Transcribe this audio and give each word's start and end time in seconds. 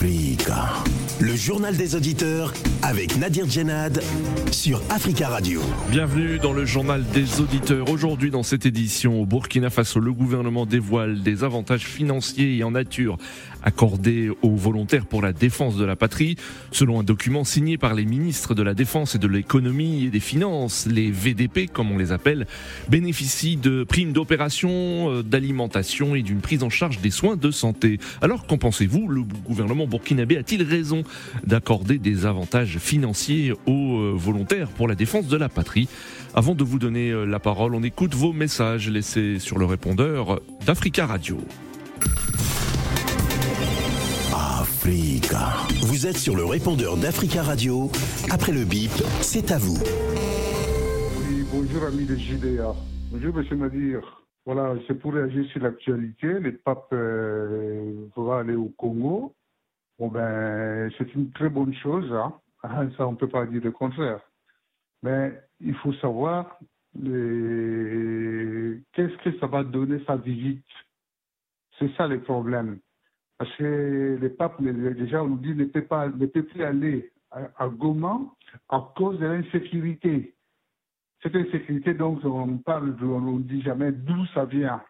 Le 0.00 1.34
journal 1.34 1.76
des 1.76 1.96
auditeurs 1.96 2.52
avec 2.82 3.16
Nadir 3.16 3.50
Djenad 3.50 4.00
sur 4.52 4.80
Africa 4.90 5.28
Radio. 5.28 5.60
Bienvenue 5.90 6.38
dans 6.38 6.52
le 6.52 6.64
journal 6.64 7.04
des 7.12 7.40
auditeurs. 7.40 7.90
Aujourd'hui, 7.90 8.30
dans 8.30 8.44
cette 8.44 8.64
édition, 8.64 9.20
au 9.20 9.26
Burkina 9.26 9.70
Faso, 9.70 9.98
le 9.98 10.12
gouvernement 10.12 10.66
dévoile 10.66 11.22
des 11.24 11.42
avantages 11.42 11.84
financiers 11.84 12.58
et 12.58 12.62
en 12.62 12.70
nature 12.70 13.18
accordés 13.62 14.30
aux 14.42 14.56
volontaires 14.56 15.06
pour 15.06 15.22
la 15.22 15.32
défense 15.32 15.76
de 15.76 15.84
la 15.84 15.96
patrie. 15.96 16.36
Selon 16.70 17.00
un 17.00 17.02
document 17.02 17.44
signé 17.44 17.78
par 17.78 17.94
les 17.94 18.04
ministres 18.04 18.54
de 18.54 18.62
la 18.62 18.74
Défense 18.74 19.14
et 19.14 19.18
de 19.18 19.26
l'économie 19.26 20.04
et 20.04 20.10
des 20.10 20.20
finances, 20.20 20.86
les 20.86 21.10
VDP, 21.10 21.70
comme 21.72 21.90
on 21.90 21.98
les 21.98 22.12
appelle, 22.12 22.46
bénéficient 22.88 23.56
de 23.56 23.84
primes 23.84 24.12
d'opération, 24.12 24.70
euh, 25.10 25.22
d'alimentation 25.22 26.14
et 26.14 26.22
d'une 26.22 26.40
prise 26.40 26.62
en 26.62 26.70
charge 26.70 27.00
des 27.00 27.10
soins 27.10 27.36
de 27.36 27.50
santé. 27.50 27.98
Alors, 28.22 28.46
qu'en 28.46 28.58
pensez-vous? 28.58 29.08
Le 29.08 29.22
gouvernement 29.22 29.86
burkinabé 29.86 30.36
a-t-il 30.36 30.62
raison 30.62 31.02
d'accorder 31.44 31.98
des 31.98 32.26
avantages 32.26 32.78
financiers 32.78 33.52
aux 33.66 33.98
euh, 33.98 34.12
volontaires 34.14 34.68
pour 34.68 34.88
la 34.88 34.94
défense 34.94 35.26
de 35.26 35.36
la 35.36 35.48
patrie? 35.48 35.88
Avant 36.34 36.54
de 36.54 36.64
vous 36.64 36.78
donner 36.78 37.10
euh, 37.10 37.24
la 37.24 37.38
parole, 37.38 37.74
on 37.74 37.82
écoute 37.82 38.14
vos 38.14 38.32
messages 38.32 38.88
laissés 38.88 39.38
sur 39.38 39.58
le 39.58 39.64
répondeur 39.64 40.40
d'Africa 40.66 41.06
Radio. 41.06 41.38
Vous 45.82 46.06
êtes 46.06 46.16
sur 46.16 46.36
le 46.36 46.44
répondeur 46.44 46.96
d'Africa 46.96 47.42
Radio. 47.42 47.90
Après 48.30 48.52
le 48.52 48.64
bip, 48.64 48.90
c'est 49.20 49.50
à 49.50 49.58
vous. 49.58 49.78
Oui, 51.18 51.44
bonjour 51.52 51.84
amis 51.84 52.04
de 52.04 52.14
JDA. 52.14 52.74
Bonjour 53.10 53.34
monsieur 53.34 53.56
Nadir. 53.56 54.22
Voilà, 54.44 54.74
c'est 54.86 54.94
pour 54.94 55.14
réagir 55.14 55.44
sur 55.50 55.62
l'actualité. 55.62 56.26
Le 56.26 56.56
pape 56.56 56.88
euh, 56.92 58.06
va 58.16 58.40
aller 58.40 58.54
au 58.54 58.72
Congo. 58.76 59.34
Bon 59.98 60.08
ben, 60.08 60.90
c'est 60.96 61.12
une 61.14 61.30
très 61.32 61.48
bonne 61.48 61.74
chose. 61.74 62.12
Hein. 62.12 62.34
Ça, 62.96 63.06
on 63.06 63.12
ne 63.12 63.16
peut 63.16 63.28
pas 63.28 63.46
dire 63.46 63.62
le 63.62 63.72
contraire. 63.72 64.20
Mais 65.02 65.32
il 65.60 65.74
faut 65.76 65.92
savoir 65.94 66.58
qu'est-ce 66.94 67.08
que 69.22 69.38
ça 69.38 69.46
va 69.46 69.64
donner 69.64 70.02
sa 70.06 70.16
visite? 70.16 70.64
C'est 71.78 71.94
ça 71.96 72.06
le 72.06 72.20
problème. 72.20 72.78
Parce 73.38 73.54
que 73.56 74.18
le 74.20 74.34
pape, 74.34 74.60
déjà, 74.60 75.22
on 75.22 75.28
nous 75.28 75.38
dit, 75.38 75.54
ne 75.54 75.64
peut, 75.64 75.84
pas, 75.84 76.08
ne 76.08 76.26
peut 76.26 76.42
plus 76.42 76.64
aller 76.64 77.12
à, 77.30 77.48
à 77.56 77.68
Goma 77.68 78.18
à 78.68 78.92
cause 78.96 79.18
de 79.20 79.26
l'insécurité. 79.26 80.34
Cette 81.22 81.36
insécurité, 81.36 81.94
donc, 81.94 82.24
on 82.24 82.58
parle, 82.58 82.96
on 83.02 83.38
ne 83.38 83.42
dit 83.42 83.62
jamais 83.62 83.92
d'où 83.92 84.26
ça 84.34 84.44
vient. 84.44 84.82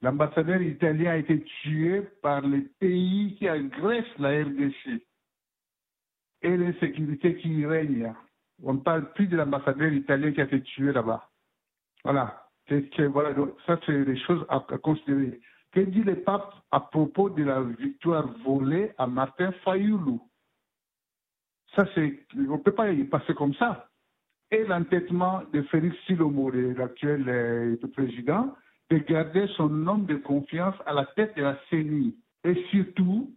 L'ambassadeur 0.00 0.62
italien 0.62 1.12
a 1.12 1.16
été 1.16 1.42
tué 1.62 2.02
par 2.22 2.42
les 2.42 2.60
pays 2.78 3.34
qui 3.36 3.48
agressent 3.48 4.18
la 4.18 4.42
RDC 4.44 5.02
et 6.42 6.56
l'insécurité 6.56 7.36
qui 7.36 7.66
règne. 7.66 8.14
On 8.62 8.74
ne 8.74 8.80
parle 8.80 9.12
plus 9.12 9.26
de 9.26 9.36
l'ambassadeur 9.36 9.92
italien 9.92 10.32
qui 10.32 10.40
a 10.40 10.44
été 10.44 10.62
tué 10.62 10.92
là-bas. 10.92 11.28
Voilà. 12.04 12.48
Voilà. 13.08 13.34
Ça, 13.66 13.80
c'est 13.86 14.04
des 14.04 14.18
choses 14.18 14.44
à, 14.48 14.60
considérer. 14.60 15.40
Que 15.78 15.84
dit 15.84 16.02
le 16.02 16.16
pape 16.16 16.52
à 16.72 16.80
propos 16.80 17.30
de 17.30 17.44
la 17.44 17.60
victoire 17.62 18.26
volée 18.44 18.90
à 18.98 19.06
Martin 19.06 19.52
Fayoulou 19.62 20.20
Ça, 21.76 21.84
c'est. 21.94 22.18
On 22.34 22.56
ne 22.56 22.56
peut 22.56 22.74
pas 22.74 22.90
y 22.90 23.04
passer 23.04 23.32
comme 23.34 23.54
ça. 23.54 23.88
Et 24.50 24.64
l'entêtement 24.64 25.42
de 25.52 25.62
Félix 25.62 25.96
Silomo, 26.04 26.50
l'actuel 26.50 27.28
euh, 27.28 27.76
président, 27.92 28.56
de 28.90 28.98
garder 28.98 29.46
son 29.56 29.86
homme 29.86 30.06
de 30.06 30.16
confiance 30.16 30.74
à 30.84 30.94
la 30.94 31.04
tête 31.14 31.36
de 31.36 31.42
la 31.42 31.56
CENI. 31.70 32.16
Et 32.42 32.56
surtout, 32.72 33.32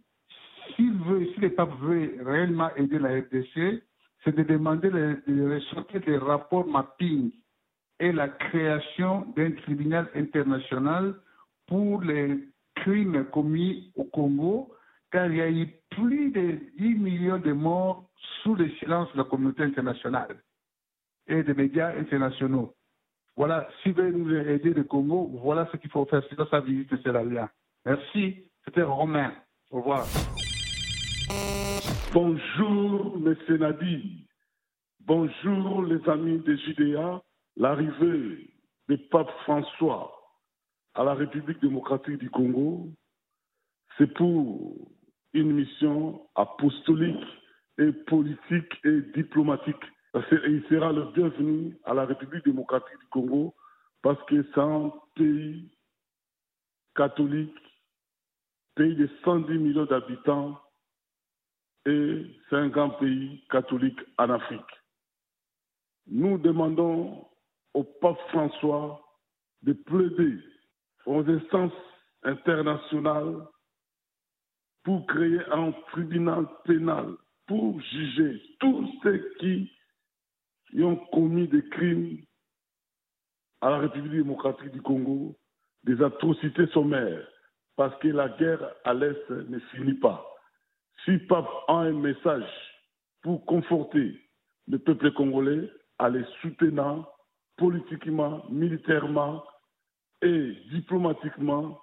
s'il 0.74 0.94
veut, 0.94 1.24
si 1.34 1.40
le 1.42 1.50
pape 1.50 1.78
veut 1.78 2.16
réellement 2.24 2.74
aider 2.74 2.98
la 2.98 3.20
RDC, 3.20 3.84
c'est 4.24 4.34
de 4.34 4.42
demander 4.42 4.90
de 4.90 5.54
ressortir 5.54 6.00
des 6.00 6.18
rapports 6.18 6.66
mapping 6.66 7.30
et 8.00 8.10
la 8.10 8.26
création 8.26 9.32
d'un 9.36 9.52
tribunal 9.52 10.10
international 10.16 11.14
pour 11.72 12.02
les 12.02 12.38
crimes 12.74 13.24
commis 13.32 13.90
au 13.96 14.04
Congo, 14.04 14.74
car 15.10 15.30
il 15.30 15.36
y 15.36 15.40
a 15.40 15.50
eu 15.50 15.66
plus 15.88 16.30
de 16.30 16.60
10 16.76 16.98
millions 16.98 17.38
de 17.38 17.52
morts 17.52 18.10
sous 18.42 18.54
le 18.54 18.68
silence 18.72 19.10
de 19.14 19.16
la 19.16 19.24
communauté 19.24 19.62
internationale 19.62 20.36
et 21.26 21.42
des 21.42 21.54
médias 21.54 21.96
internationaux. 21.96 22.74
Voilà, 23.36 23.66
s'il 23.82 23.94
veut 23.94 24.10
nous 24.10 24.36
aider 24.36 24.74
le 24.74 24.84
Congo, 24.84 25.30
voilà 25.42 25.66
ce 25.72 25.78
qu'il 25.78 25.88
faut 25.88 26.04
faire. 26.04 26.22
C'est 26.28 26.36
dans 26.36 26.48
sa 26.48 26.60
visite, 26.60 26.90
c'est 27.02 27.10
lien. 27.10 27.48
Merci. 27.86 28.50
C'était 28.66 28.82
Romain. 28.82 29.32
Au 29.70 29.78
revoir. 29.78 30.04
Bonjour, 32.12 33.16
M. 33.16 33.56
Nadi. 33.56 34.26
Bonjour, 35.00 35.82
les 35.84 36.06
amis 36.06 36.38
de 36.40 36.54
JDA. 36.54 37.22
L'arrivée 37.56 38.50
du 38.90 38.98
pape 39.10 39.30
François 39.44 40.21
à 40.94 41.04
la 41.04 41.14
République 41.14 41.60
démocratique 41.60 42.18
du 42.18 42.30
Congo, 42.30 42.88
c'est 43.96 44.12
pour 44.14 44.74
une 45.32 45.52
mission 45.52 46.28
apostolique 46.34 47.24
et 47.78 47.92
politique 47.92 48.72
et 48.84 49.00
diplomatique. 49.14 49.82
Il 50.14 50.62
sera 50.68 50.92
le 50.92 51.10
bienvenu 51.12 51.76
à 51.84 51.94
la 51.94 52.04
République 52.04 52.44
démocratique 52.44 52.98
du 52.98 53.06
Congo 53.06 53.54
parce 54.02 54.22
que 54.24 54.42
c'est 54.54 54.60
un 54.60 54.92
pays 55.14 55.70
catholique, 56.94 57.56
pays 58.74 58.94
de 58.94 59.08
110 59.24 59.58
millions 59.58 59.86
d'habitants 59.86 60.60
et 61.86 62.26
c'est 62.48 62.56
un 62.56 62.68
grand 62.68 62.90
pays 62.90 63.42
catholique 63.50 64.00
en 64.18 64.30
Afrique. 64.30 64.60
Nous 66.06 66.36
demandons 66.36 67.26
au 67.72 67.84
pape 67.84 68.18
François 68.28 69.00
de 69.62 69.72
plaider 69.72 70.38
aux 71.06 71.28
instances 71.28 71.72
internationales 72.22 73.46
pour 74.84 75.06
créer 75.06 75.40
un 75.50 75.72
tribunal 75.92 76.46
pénal 76.64 77.14
pour 77.46 77.80
juger 77.80 78.40
tous 78.60 78.88
ceux 79.02 79.34
qui 79.38 79.70
ont 80.82 80.96
commis 81.12 81.48
des 81.48 81.64
crimes 81.68 82.18
à 83.60 83.70
la 83.70 83.78
République 83.78 84.12
démocratique 84.12 84.72
du 84.72 84.82
Congo, 84.82 85.36
des 85.84 86.02
atrocités 86.02 86.66
sommaires, 86.68 87.26
parce 87.76 87.96
que 88.00 88.08
la 88.08 88.28
guerre 88.30 88.74
à 88.84 88.94
l'Est 88.94 89.30
ne 89.30 89.58
finit 89.74 89.94
pas. 89.94 90.24
Si 91.04 91.18
Pape 91.18 91.48
a 91.68 91.74
un 91.74 91.92
message 91.92 92.48
pour 93.22 93.44
conforter 93.46 94.20
le 94.68 94.78
peuple 94.78 95.12
congolais, 95.12 95.70
à 95.98 96.08
les 96.08 96.24
soutenir 96.40 97.06
politiquement, 97.56 98.44
militairement 98.50 99.44
et 100.22 100.56
diplomatiquement 100.70 101.80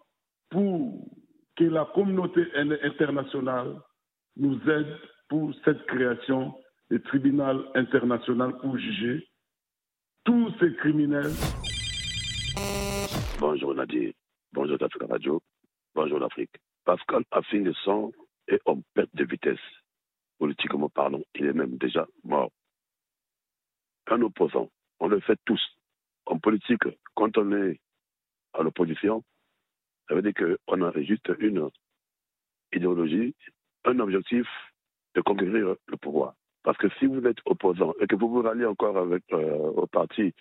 pour 0.49 1.07
que 1.55 1.65
la 1.65 1.85
communauté 1.93 2.47
internationale 2.55 3.81
nous 4.37 4.59
aide 4.69 4.97
pour 5.27 5.53
cette 5.65 5.85
création 5.85 6.55
du 6.89 7.01
tribunal 7.01 7.63
international 7.75 8.57
pour 8.59 8.77
juger 8.77 9.27
tous 10.23 10.51
ces 10.59 10.73
criminels. 10.75 11.31
Bonjour 13.39 13.75
Nadir, 13.75 14.13
bonjour 14.53 14.77
d'Afrique 14.77 15.09
Radio, 15.09 15.41
bonjour 15.93 16.19
l'Afrique. 16.19 16.55
Pascal 16.85 17.23
Affine 17.31 17.65
de 17.65 17.73
sang 17.85 18.11
est 18.47 18.61
en 18.65 18.81
perte 18.93 19.13
de 19.13 19.25
vitesse. 19.25 19.59
Politiquement 20.39 20.89
parlant, 20.89 21.21
il 21.35 21.45
est 21.45 21.53
même 21.53 21.77
déjà 21.77 22.07
mort. 22.23 22.51
Un 24.07 24.21
opposant, 24.21 24.69
on 24.99 25.07
le 25.07 25.19
fait 25.19 25.37
tous. 25.45 25.61
En 26.25 26.39
politique, 26.39 26.83
quand 27.13 27.37
on 27.37 27.51
est 27.51 27.79
à 28.53 28.63
l'opposition, 28.63 29.23
ça 30.07 30.15
veut 30.15 30.21
dire 30.21 30.33
qu'on 30.33 30.81
a 30.81 31.01
juste 31.01 31.31
une 31.39 31.69
idéologie, 32.73 33.35
un 33.85 33.99
objectif 33.99 34.47
de 35.15 35.21
conquérir 35.21 35.75
le 35.87 35.97
pouvoir. 35.97 36.33
Parce 36.63 36.77
que 36.77 36.87
si 36.99 37.05
vous 37.05 37.25
êtes 37.25 37.39
opposant 37.45 37.93
et 37.99 38.07
que 38.07 38.15
vous 38.15 38.29
vous 38.29 38.41
ralliez 38.41 38.65
encore 38.65 38.97
euh, 38.97 39.19
au 39.31 39.87
parti 39.87 40.33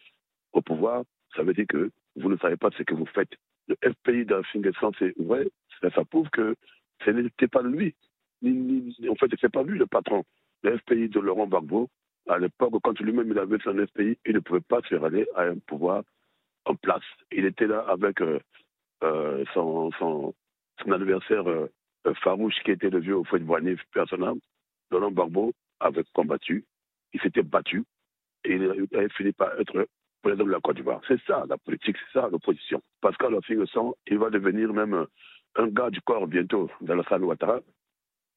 au 0.53 0.63
pouvoir, 0.63 1.05
ça 1.37 1.43
veut 1.43 1.55
dire 1.55 1.67
que 1.69 1.91
vous 2.17 2.29
ne 2.29 2.37
savez 2.39 2.57
pas 2.57 2.71
ce 2.77 2.83
que 2.83 2.95
vous 2.95 3.07
faites. 3.07 3.31
Le 3.69 3.77
FPI 3.83 4.27
Fingessan, 4.51 4.93
c'est 4.99 5.15
vrai, 5.19 5.49
ça, 5.81 5.91
ça, 5.91 6.05
prouve 6.05 6.29
que 6.31 6.57
ce 7.05 7.11
n'était 7.11 7.49
pas 7.49 7.63
lui. 7.63 7.95
En 8.43 9.15
fait, 9.15 9.31
ce 9.39 9.47
n'est 9.47 9.51
pas 9.51 9.63
lui 9.63 9.79
le 9.79 9.87
patron. 9.87 10.25
Le 10.63 10.79
FPI 10.79 11.09
de 11.09 11.21
Laurent 11.21 11.47
Gbagbo, 11.47 11.89
à 12.29 12.39
l'époque, 12.39 12.75
quand 12.83 12.99
lui-même 13.01 13.31
il 13.31 13.39
avait 13.39 13.59
son 13.63 13.75
FPI, 13.87 14.19
il 14.27 14.35
ne 14.35 14.41
pouvait 14.41 14.61
pas 14.61 14.81
se 14.89 14.95
rallier 14.95 15.27
à 15.35 15.43
un 15.43 15.59
pouvoir 15.59 16.03
en 16.69 16.75
place. 16.77 17.03
Il 17.33 17.45
était 17.45 17.67
là 17.67 17.85
avec 17.89 18.21
euh, 18.21 18.39
euh, 19.03 19.45
son, 19.55 19.91
adversaire 20.91 21.49
euh, 21.49 21.69
farouche 22.23 22.55
qui 22.65 22.71
était 22.71 22.91
le 22.91 23.01
vieux 23.01 23.17
de 23.17 23.39
Boigny, 23.39 23.77
personnel. 23.93 24.35
Laurent 24.91 25.11
Gbagbo 25.11 25.53
avait 25.81 26.05
combattu, 26.15 26.65
il 27.13 27.21
s'était 27.21 27.43
battu 27.43 27.85
et 28.45 28.55
il 28.55 28.89
avait 28.95 29.09
fini 29.11 29.33
par 29.33 29.59
être 29.61 29.87
président 30.23 30.45
de 30.45 30.51
la 30.51 30.61
Côte 30.61 30.77
d'Ivoire. 30.77 31.01
C'est 31.07 31.21
ça 31.27 31.45
la 31.49 31.59
politique, 31.59 31.97
c'est 31.99 32.21
ça 32.21 32.29
l'opposition. 32.29 32.81
Pascal 33.01 33.35
Affingesson, 33.37 33.95
il 34.07 34.19
va 34.19 34.31
devenir 34.31 34.73
même 34.73 35.07
un 35.57 35.69
gars 35.69 35.91
du 35.91 36.01
corps 36.01 36.27
bientôt 36.27 36.71
dans 36.81 36.95
la 36.95 37.05
salle 37.05 37.25
Ouattara. 37.25 37.61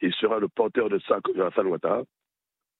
il 0.01 0.13
sera 0.13 0.39
le 0.39 0.49
porteur 0.49 0.89
de 0.89 0.99
ça 0.99 1.19
comme 1.23 1.39
Hassan 1.39 1.67
Ouattara. 1.67 2.03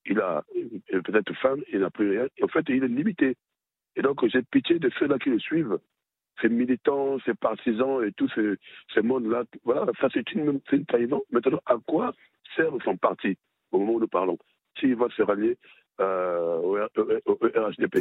Il 0.05 0.19
a 0.19 0.43
peut-être 0.89 1.33
faim, 1.35 1.57
il 1.71 1.79
n'a 1.79 1.91
plus 1.91 2.17
rien. 2.17 2.27
En 2.41 2.47
fait, 2.47 2.65
il 2.69 2.83
est 2.83 2.87
limité. 2.87 3.37
Et 3.95 4.01
donc, 4.01 4.25
j'ai 4.27 4.41
pitié 4.41 4.79
de 4.79 4.89
ceux-là 4.99 5.19
qui 5.19 5.29
le 5.29 5.39
suivent, 5.39 5.79
ces 6.41 6.49
militants, 6.49 7.17
ces 7.25 7.33
partisans 7.33 8.03
et 8.03 8.11
tout 8.13 8.27
ce, 8.29 8.99
monde-là. 8.99 9.43
Voilà, 9.63 9.85
ça 9.99 10.07
c'est 10.13 10.31
une, 10.33 10.61
une 10.71 10.85
trahison. 10.85 11.21
Maintenant, 11.31 11.59
à 11.65 11.75
quoi 11.85 12.13
sert 12.55 12.71
son 12.83 12.97
parti 12.97 13.37
au 13.71 13.79
moment 13.79 13.93
où 13.93 13.99
nous 13.99 14.07
parlons 14.07 14.37
S'il 14.79 14.95
va 14.95 15.07
se 15.09 15.21
rallier 15.21 15.57
euh, 15.99 16.57
au, 16.57 16.75
RHDP. 16.75 17.97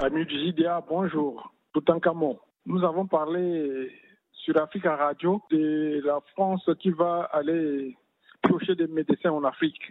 Amis 0.00 0.26
du 0.26 0.54
bonjour. 0.88 1.52
Tout 1.72 1.90
en 1.90 2.00
camon. 2.00 2.38
Nous 2.66 2.84
avons 2.84 3.06
parlé 3.06 3.90
sur 4.32 4.56
Africa 4.56 4.96
Radio 4.96 5.42
de 5.50 6.00
la 6.04 6.20
France 6.32 6.68
qui 6.78 6.90
va 6.90 7.22
aller 7.32 7.96
piocher 8.42 8.74
des 8.74 8.86
médecins 8.86 9.30
en 9.30 9.44
Afrique. 9.44 9.90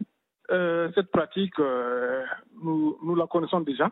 Euh, 0.51 0.89
cette 0.95 1.11
pratique, 1.11 1.59
euh, 1.59 2.23
nous, 2.63 3.15
la 3.15 3.27
connaissons 3.27 3.61
déjà. 3.61 3.91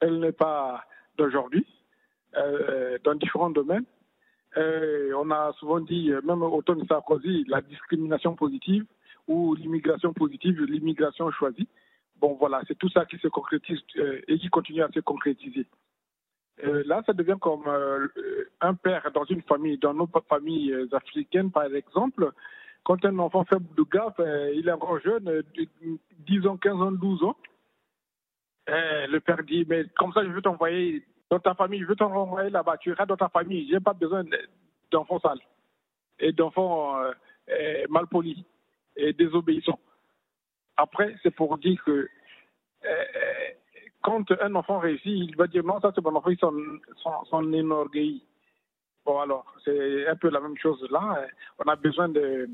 Elle 0.00 0.18
n'est 0.20 0.32
pas 0.32 0.84
d'aujourd'hui, 1.16 1.66
euh, 2.36 2.98
dans 3.04 3.14
différents 3.14 3.50
domaines. 3.50 3.84
on 4.56 5.30
a 5.30 5.52
souvent 5.58 5.80
dit, 5.80 6.10
même 6.24 6.42
au 6.42 6.62
de 6.62 6.86
Sarkozy, 6.86 7.44
la 7.48 7.60
discrimination 7.60 8.34
positive 8.34 8.86
ou 9.28 9.54
l'immigration 9.54 10.12
positive, 10.14 10.64
l'immigration 10.64 11.30
choisie. 11.32 11.68
Bon, 12.16 12.34
voilà, 12.34 12.62
c'est 12.66 12.78
tout 12.78 12.88
ça 12.88 13.04
qui 13.04 13.18
se 13.18 13.28
concrétise 13.28 13.80
et 14.28 14.38
qui 14.38 14.48
continue 14.48 14.82
à 14.82 14.88
se 14.88 15.00
concrétiser. 15.00 15.66
Là, 16.62 17.02
ça 17.06 17.12
devient 17.12 17.38
comme 17.40 17.66
un 18.60 18.74
père 18.74 19.10
dans 19.12 19.24
une 19.24 19.42
famille, 19.42 19.78
dans 19.78 19.94
nos 19.94 20.08
familles 20.28 20.74
africaines, 20.92 21.50
par 21.50 21.74
exemple. 21.74 22.32
Quand 22.84 23.04
un 23.04 23.18
enfant 23.18 23.44
fait 23.44 23.58
de 23.58 23.82
gaffe, 23.82 24.18
euh, 24.20 24.52
il 24.54 24.68
est 24.68 24.72
encore 24.72 25.00
jeune, 25.00 25.42
10 26.18 26.46
ans, 26.46 26.56
15 26.56 26.74
ans, 26.74 26.92
12 26.92 27.22
ans. 27.24 27.36
le 28.66 29.18
père 29.18 29.42
dit, 29.42 29.64
mais 29.68 29.84
comme 29.96 30.12
ça, 30.12 30.24
je 30.24 30.30
veux 30.30 30.42
t'envoyer 30.42 31.04
dans 31.30 31.38
ta 31.38 31.54
famille, 31.54 31.80
je 31.80 31.86
veux 31.86 31.96
t'envoyer 31.96 32.50
là-bas, 32.50 32.78
tu 32.78 32.90
iras 32.90 33.06
dans 33.06 33.16
ta 33.16 33.28
famille, 33.28 33.68
j'ai 33.70 33.80
pas 33.80 33.92
besoin 33.92 34.24
d'enfants 34.90 35.20
sales 35.20 35.38
et 36.18 36.32
d'enfants 36.32 37.00
mal 37.88 38.06
polis 38.06 38.38
et 38.96 39.12
désobéissants. 39.12 39.80
Après, 40.76 41.14
c'est 41.22 41.34
pour 41.34 41.58
dire 41.58 41.82
que 41.84 42.08
quand 44.02 44.30
un 44.40 44.54
enfant 44.54 44.78
réussit, 44.78 45.06
il 45.06 45.36
va 45.36 45.46
dire 45.46 45.64
non, 45.64 45.80
ça 45.80 45.92
c'est 45.94 46.02
mon 46.02 46.14
enfant, 46.14 46.30
ils 46.30 46.38
sont, 46.38 47.52
énorgueillis. 47.52 48.24
Bon, 49.06 49.18
alors, 49.18 49.46
c'est 49.64 50.06
un 50.06 50.16
peu 50.16 50.28
la 50.30 50.40
même 50.40 50.56
chose 50.58 50.86
là. 50.90 51.26
On 51.58 51.68
a 51.68 51.76
besoin 51.76 52.08
de, 52.08 52.48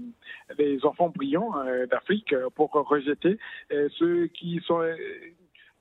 des 0.56 0.84
enfants 0.84 1.08
brillants 1.08 1.52
euh, 1.66 1.87
d'Afrique 1.87 2.34
pour 2.54 2.70
rejeter 2.72 3.38
euh, 3.72 3.88
ceux 3.98 4.28
qui 4.28 4.60
sont 4.64 4.81
euh, 4.81 4.94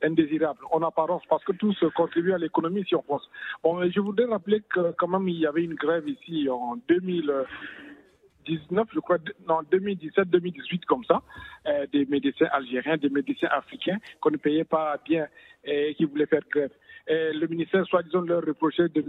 indésirables 0.01 0.59
en 0.71 0.81
apparence, 0.81 1.23
parce 1.29 1.43
que 1.43 1.53
tous 1.53 1.77
contribuent 1.95 2.33
à 2.33 2.37
l'économie 2.37 2.83
si 2.85 2.95
on 2.95 3.03
pense. 3.03 3.29
Bon, 3.63 3.87
je 3.89 3.99
voudrais 3.99 4.25
rappeler 4.25 4.61
que 4.61 4.91
quand 4.97 5.07
même 5.07 5.27
il 5.29 5.39
y 5.39 5.45
avait 5.45 5.63
une 5.63 5.75
grève 5.75 6.07
ici 6.09 6.49
en 6.49 6.77
2000. 6.87 7.31
2019, 8.45 8.87
je 8.93 8.99
crois, 8.99 9.17
non, 9.47 9.61
2017, 9.71 10.29
2018, 10.29 10.85
comme 10.85 11.03
ça, 11.05 11.21
euh, 11.67 11.85
des 11.91 12.05
médecins 12.05 12.47
algériens, 12.51 12.97
des 12.97 13.09
médecins 13.09 13.47
africains 13.51 13.97
qu'on 14.21 14.31
ne 14.31 14.37
payait 14.37 14.63
pas 14.63 14.97
bien 15.03 15.27
et 15.63 15.95
qui 15.95 16.05
voulaient 16.05 16.27
faire 16.27 16.43
grève. 16.49 16.71
Et 17.07 17.33
le 17.33 17.47
ministère, 17.47 17.85
soi-disant, 17.85 18.21
leur 18.21 18.43
reprochait 18.43 18.89
de, 18.89 19.03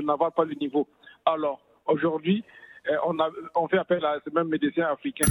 n'avoir 0.00 0.32
pas 0.32 0.44
le 0.44 0.54
niveau. 0.54 0.86
Alors, 1.24 1.60
aujourd'hui, 1.86 2.44
euh, 2.90 2.96
on, 3.06 3.16
on 3.54 3.68
fait 3.68 3.78
appel 3.78 4.04
à 4.04 4.18
ces 4.24 4.30
mêmes 4.30 4.48
médecins 4.48 4.86
africains. 4.92 5.24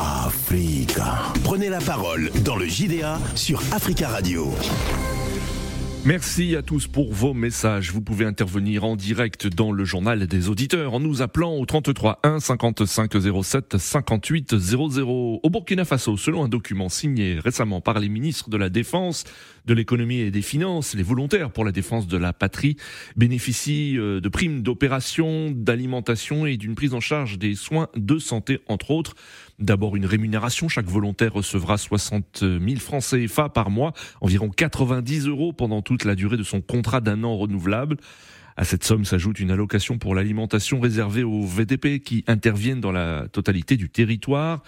Africa. 0.00 1.32
Prenez 1.44 1.68
la 1.68 1.80
parole 1.80 2.30
dans 2.44 2.56
le 2.56 2.64
JDA 2.64 3.18
sur 3.34 3.58
Africa 3.72 4.08
Radio. 4.08 4.46
Merci 6.04 6.54
à 6.54 6.62
tous 6.62 6.86
pour 6.86 7.12
vos 7.12 7.34
messages. 7.34 7.90
Vous 7.92 8.00
pouvez 8.00 8.24
intervenir 8.24 8.84
en 8.84 8.94
direct 8.94 9.48
dans 9.48 9.72
le 9.72 9.84
journal 9.84 10.26
des 10.26 10.48
auditeurs 10.48 10.94
en 10.94 11.00
nous 11.00 11.22
appelant 11.22 11.56
au 11.56 11.66
33 11.66 12.20
1 12.22 12.40
55 12.40 13.12
07 13.42 13.76
58 13.76 14.56
00. 14.56 15.40
Au 15.42 15.50
Burkina 15.50 15.84
Faso, 15.84 16.16
selon 16.16 16.44
un 16.44 16.48
document 16.48 16.88
signé 16.88 17.38
récemment 17.40 17.80
par 17.80 17.98
les 17.98 18.08
ministres 18.08 18.48
de 18.48 18.56
la 18.56 18.70
Défense, 18.70 19.24
de 19.66 19.74
l'économie 19.74 20.20
et 20.20 20.30
des 20.30 20.40
finances, 20.40 20.94
les 20.94 21.02
volontaires 21.02 21.50
pour 21.50 21.64
la 21.64 21.72
défense 21.72 22.06
de 22.06 22.16
la 22.16 22.32
patrie 22.32 22.76
bénéficient 23.16 23.98
euh, 23.98 24.20
de 24.20 24.28
primes 24.28 24.62
d'opération, 24.62 25.50
d'alimentation 25.50 26.46
et 26.46 26.56
d'une 26.56 26.74
prise 26.74 26.94
en 26.94 27.00
charge 27.00 27.38
des 27.38 27.54
soins 27.54 27.88
de 27.96 28.18
santé, 28.18 28.60
entre 28.68 28.92
autres. 28.92 29.14
D'abord 29.58 29.96
une 29.96 30.06
rémunération, 30.06 30.68
chaque 30.68 30.86
volontaire 30.86 31.32
recevra 31.32 31.78
60 31.78 32.44
000 32.44 32.80
francs 32.80 33.02
CFA 33.02 33.48
par 33.48 33.70
mois, 33.70 33.92
environ 34.20 34.50
90 34.50 35.26
euros 35.26 35.52
pendant 35.52 35.82
toute 35.82 36.04
la 36.04 36.14
durée 36.14 36.36
de 36.36 36.44
son 36.44 36.60
contrat 36.60 37.00
d'un 37.00 37.24
an 37.24 37.36
renouvelable. 37.36 37.96
À 38.56 38.64
cette 38.64 38.84
somme 38.84 39.04
s'ajoute 39.04 39.40
une 39.40 39.50
allocation 39.50 39.98
pour 39.98 40.14
l'alimentation 40.14 40.78
réservée 40.78 41.24
aux 41.24 41.42
VDP 41.42 42.00
qui 42.00 42.24
interviennent 42.28 42.80
dans 42.80 42.92
la 42.92 43.26
totalité 43.28 43.76
du 43.76 43.90
territoire. 43.90 44.62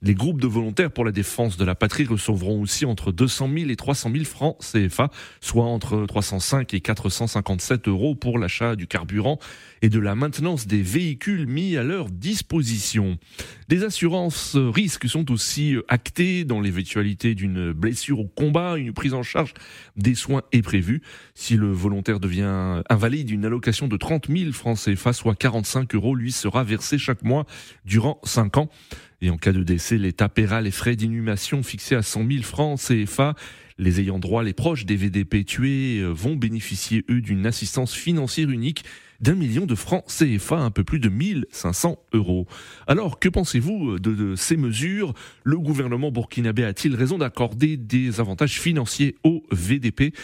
Les 0.00 0.14
groupes 0.14 0.40
de 0.40 0.46
volontaires 0.46 0.92
pour 0.92 1.04
la 1.04 1.10
défense 1.10 1.56
de 1.56 1.64
la 1.64 1.74
patrie 1.74 2.04
recevront 2.04 2.62
aussi 2.62 2.84
entre 2.84 3.10
200 3.10 3.50
000 3.52 3.70
et 3.70 3.74
300 3.74 4.12
000 4.12 4.24
francs 4.24 4.56
CFA, 4.60 5.10
soit 5.40 5.64
entre 5.64 6.06
305 6.06 6.72
et 6.72 6.80
457 6.80 7.88
euros 7.88 8.14
pour 8.14 8.38
l'achat 8.38 8.76
du 8.76 8.86
carburant 8.86 9.40
et 9.82 9.88
de 9.88 9.98
la 9.98 10.14
maintenance 10.14 10.68
des 10.68 10.82
véhicules 10.82 11.48
mis 11.48 11.76
à 11.76 11.82
leur 11.82 12.10
disposition. 12.10 13.18
Des 13.66 13.82
assurances 13.82 14.54
risques 14.54 15.08
sont 15.08 15.32
aussi 15.32 15.74
actées 15.88 16.44
dans 16.44 16.60
l'éventualité 16.60 17.34
d'une 17.34 17.72
blessure 17.72 18.20
au 18.20 18.28
combat. 18.28 18.78
Une 18.78 18.92
prise 18.92 19.14
en 19.14 19.24
charge 19.24 19.52
des 19.96 20.14
soins 20.14 20.42
est 20.52 20.62
prévue. 20.62 21.02
Si 21.34 21.56
le 21.56 21.72
volontaire 21.72 22.20
devient 22.20 22.82
invalide, 22.88 23.30
une 23.30 23.44
allocation 23.44 23.88
de 23.88 23.96
30 23.96 24.28
000 24.28 24.52
francs 24.52 24.78
CFA, 24.78 25.12
soit 25.12 25.34
45 25.34 25.92
euros, 25.96 26.14
lui 26.14 26.30
sera 26.30 26.62
versée 26.62 26.98
chaque 26.98 27.24
mois 27.24 27.46
durant 27.84 28.20
5 28.22 28.58
ans. 28.58 28.70
Et 29.20 29.30
en 29.30 29.36
cas 29.36 29.52
de 29.52 29.62
décès, 29.62 29.98
l'État 29.98 30.28
paiera 30.28 30.60
les 30.60 30.70
frais 30.70 30.94
d'inhumation 30.94 31.62
fixés 31.62 31.96
à 31.96 32.02
100 32.02 32.30
000 32.30 32.42
francs 32.42 32.80
CFA. 32.80 33.34
Les 33.76 34.00
ayants 34.00 34.18
droit, 34.18 34.42
les 34.42 34.52
proches 34.52 34.86
des 34.86 34.96
VDP 34.96 35.44
tués 35.44 36.00
euh, 36.00 36.08
vont 36.08 36.36
bénéficier, 36.36 37.04
eux, 37.10 37.20
d'une 37.20 37.46
assistance 37.46 37.94
financière 37.94 38.50
unique 38.50 38.84
d'un 39.20 39.34
million 39.34 39.66
de 39.66 39.74
francs 39.74 40.04
CFA, 40.06 40.58
un 40.58 40.70
peu 40.70 40.84
plus 40.84 41.00
de 41.00 41.08
1500 41.08 41.98
euros. 42.12 42.46
Alors, 42.86 43.18
que 43.18 43.28
pensez-vous 43.28 43.98
de, 43.98 44.14
de, 44.14 44.36
ces 44.36 44.56
mesures? 44.56 45.12
Le 45.42 45.58
gouvernement 45.58 46.12
burkinabé 46.12 46.64
a-t-il 46.64 46.94
raison 46.94 47.18
d'accorder 47.18 47.76
des 47.76 48.20
avantages 48.20 48.60
financiers 48.60 49.16
aux 49.24 49.44
VDP 49.50 50.14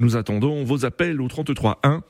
Nous 0.00 0.16
attendons 0.16 0.64
vos 0.64 0.84
appels 0.84 1.20
au 1.22 1.28
33 1.28 1.80
1 1.82 2.02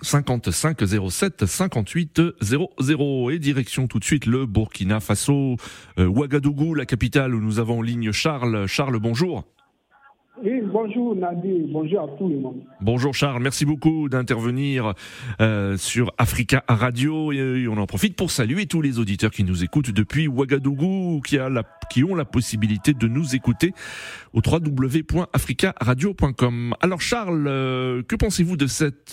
55 0.00 0.84
07 1.10 1.46
58 1.46 2.22
00 2.40 3.30
et 3.30 3.38
direction 3.38 3.86
tout 3.86 3.98
de 3.98 4.04
suite 4.04 4.26
le 4.26 4.46
Burkina 4.46 5.00
Faso, 5.00 5.56
euh, 5.98 6.06
Ouagadougou, 6.06 6.74
la 6.74 6.86
capitale 6.86 7.34
où 7.34 7.40
nous 7.40 7.58
avons 7.58 7.78
en 7.78 7.82
ligne 7.82 8.12
Charles. 8.12 8.66
Charles, 8.66 8.98
bonjour. 8.98 9.44
Oui, 10.40 10.62
bonjour 10.64 11.14
Nadir, 11.14 11.66
bonjour 11.68 12.00
à 12.00 12.08
tout 12.16 12.26
le 12.26 12.38
monde. 12.38 12.62
Bonjour 12.80 13.12
Charles, 13.14 13.42
merci 13.42 13.66
beaucoup 13.66 14.08
d'intervenir 14.08 14.94
euh, 15.40 15.76
sur 15.76 16.10
Africa 16.16 16.64
Radio. 16.68 17.32
Et 17.32 17.68
on 17.68 17.76
en 17.76 17.84
profite 17.86 18.16
pour 18.16 18.30
saluer 18.30 18.64
tous 18.66 18.80
les 18.80 18.98
auditeurs 18.98 19.30
qui 19.30 19.44
nous 19.44 19.62
écoutent 19.62 19.90
depuis 19.90 20.28
Ouagadougou, 20.28 21.20
qui, 21.20 21.38
ont 22.02 22.14
la 22.14 22.24
possibilité 22.24 22.94
de 22.94 23.08
nous 23.08 23.36
écouter 23.36 23.74
au 24.32 24.40
www.africaradio.com. 24.44 26.76
Alors 26.80 27.02
Charles, 27.02 27.44
euh, 27.46 28.02
que 28.02 28.16
pensez-vous 28.16 28.56
de 28.56 28.66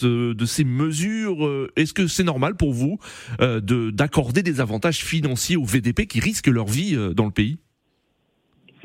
euh, 0.04 0.34
de 0.34 0.46
ces 0.46 0.64
mesures? 0.64 1.68
Est-ce 1.76 1.94
que 1.94 2.08
c'est 2.08 2.24
normal 2.24 2.56
pour 2.56 2.72
vous 2.72 2.98
euh, 3.42 3.60
de 3.60 3.90
d'accorder 3.92 4.42
des 4.42 4.62
avantages 4.62 5.04
financiers 5.04 5.58
aux 5.58 5.66
VDP 5.66 6.08
qui 6.08 6.22
risquent 6.22 6.48
leur 6.48 6.68
vie 6.68 6.96
euh, 6.96 7.14
dans 7.14 7.26
le 7.26 7.32
pays? 7.32 7.58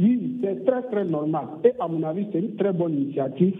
Oui, 0.00 0.38
c'est 0.42 0.64
très 0.64 0.82
très 0.82 1.04
normal. 1.04 1.46
Et 1.64 1.72
à 1.78 1.88
mon 1.88 2.02
avis, 2.02 2.26
c'est 2.32 2.40
une 2.40 2.56
très 2.56 2.72
bonne 2.72 2.94
initiative. 2.94 3.54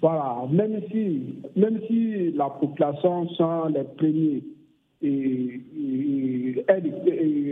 Voilà, 0.00 0.44
même 0.50 0.80
si, 0.90 1.36
même 1.56 1.80
si 1.86 2.30
la 2.32 2.50
population 2.50 3.28
sont 3.30 3.66
les 3.68 3.84
premiers, 3.84 4.42
et, 5.02 5.60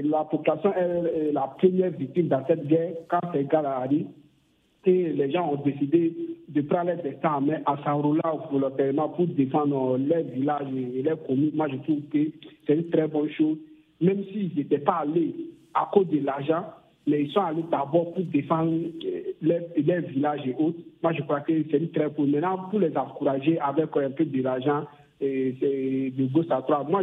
la 0.04 0.24
population 0.24 0.72
est 0.74 1.32
la 1.32 1.54
première 1.58 1.90
victime 1.90 2.28
dans 2.28 2.44
cette 2.46 2.66
guerre 2.66 2.92
quand 3.08 3.20
ces 3.32 3.44
gars 3.44 3.60
arrivent, 3.60 4.06
et 4.84 5.12
les 5.12 5.30
gens 5.30 5.52
ont 5.52 5.62
décidé 5.62 6.12
de 6.48 6.60
prendre 6.62 6.90
les 6.90 7.02
destins 7.02 7.34
en 7.34 7.40
main 7.40 7.60
à 7.66 7.76
s'enrôler 7.84 8.20
volontairement 8.50 9.08
pour 9.10 9.26
défendre 9.28 9.96
les 9.96 10.22
villages 10.22 10.66
et 10.76 11.02
les 11.02 11.14
communes. 11.26 11.52
Moi, 11.54 11.68
je 11.68 11.76
trouve 11.76 12.02
que 12.12 12.18
c'est 12.66 12.74
une 12.74 12.90
très 12.90 13.06
bonne 13.06 13.30
chose. 13.30 13.58
Même 14.00 14.24
s'ils 14.24 14.54
n'étaient 14.56 14.78
pas 14.78 15.02
allés 15.02 15.34
à 15.74 15.88
cause 15.92 16.08
de 16.08 16.18
l'argent, 16.18 16.64
mais 17.06 17.22
ils 17.24 17.32
sont 17.32 17.40
allés 17.40 17.64
d'abord 17.70 18.12
pour 18.12 18.24
défendre 18.24 18.72
euh, 18.72 19.20
les, 19.42 20.00
villages 20.00 20.46
et 20.46 20.54
autres. 20.58 20.78
Moi, 21.02 21.12
je 21.12 21.22
crois 21.22 21.40
que 21.40 21.52
c'est 21.70 21.92
très 21.92 22.08
bonne. 22.08 22.30
Maintenant, 22.30 22.68
pour 22.70 22.78
les 22.78 22.96
encourager 22.96 23.58
avec 23.58 23.96
un 23.96 24.10
peu 24.10 24.24
de 24.24 24.42
l'argent, 24.42 24.84
de 25.20 26.32
gauche 26.32 26.50
à 26.50 26.60
droite. 26.60 26.88
Moi, 26.88 27.02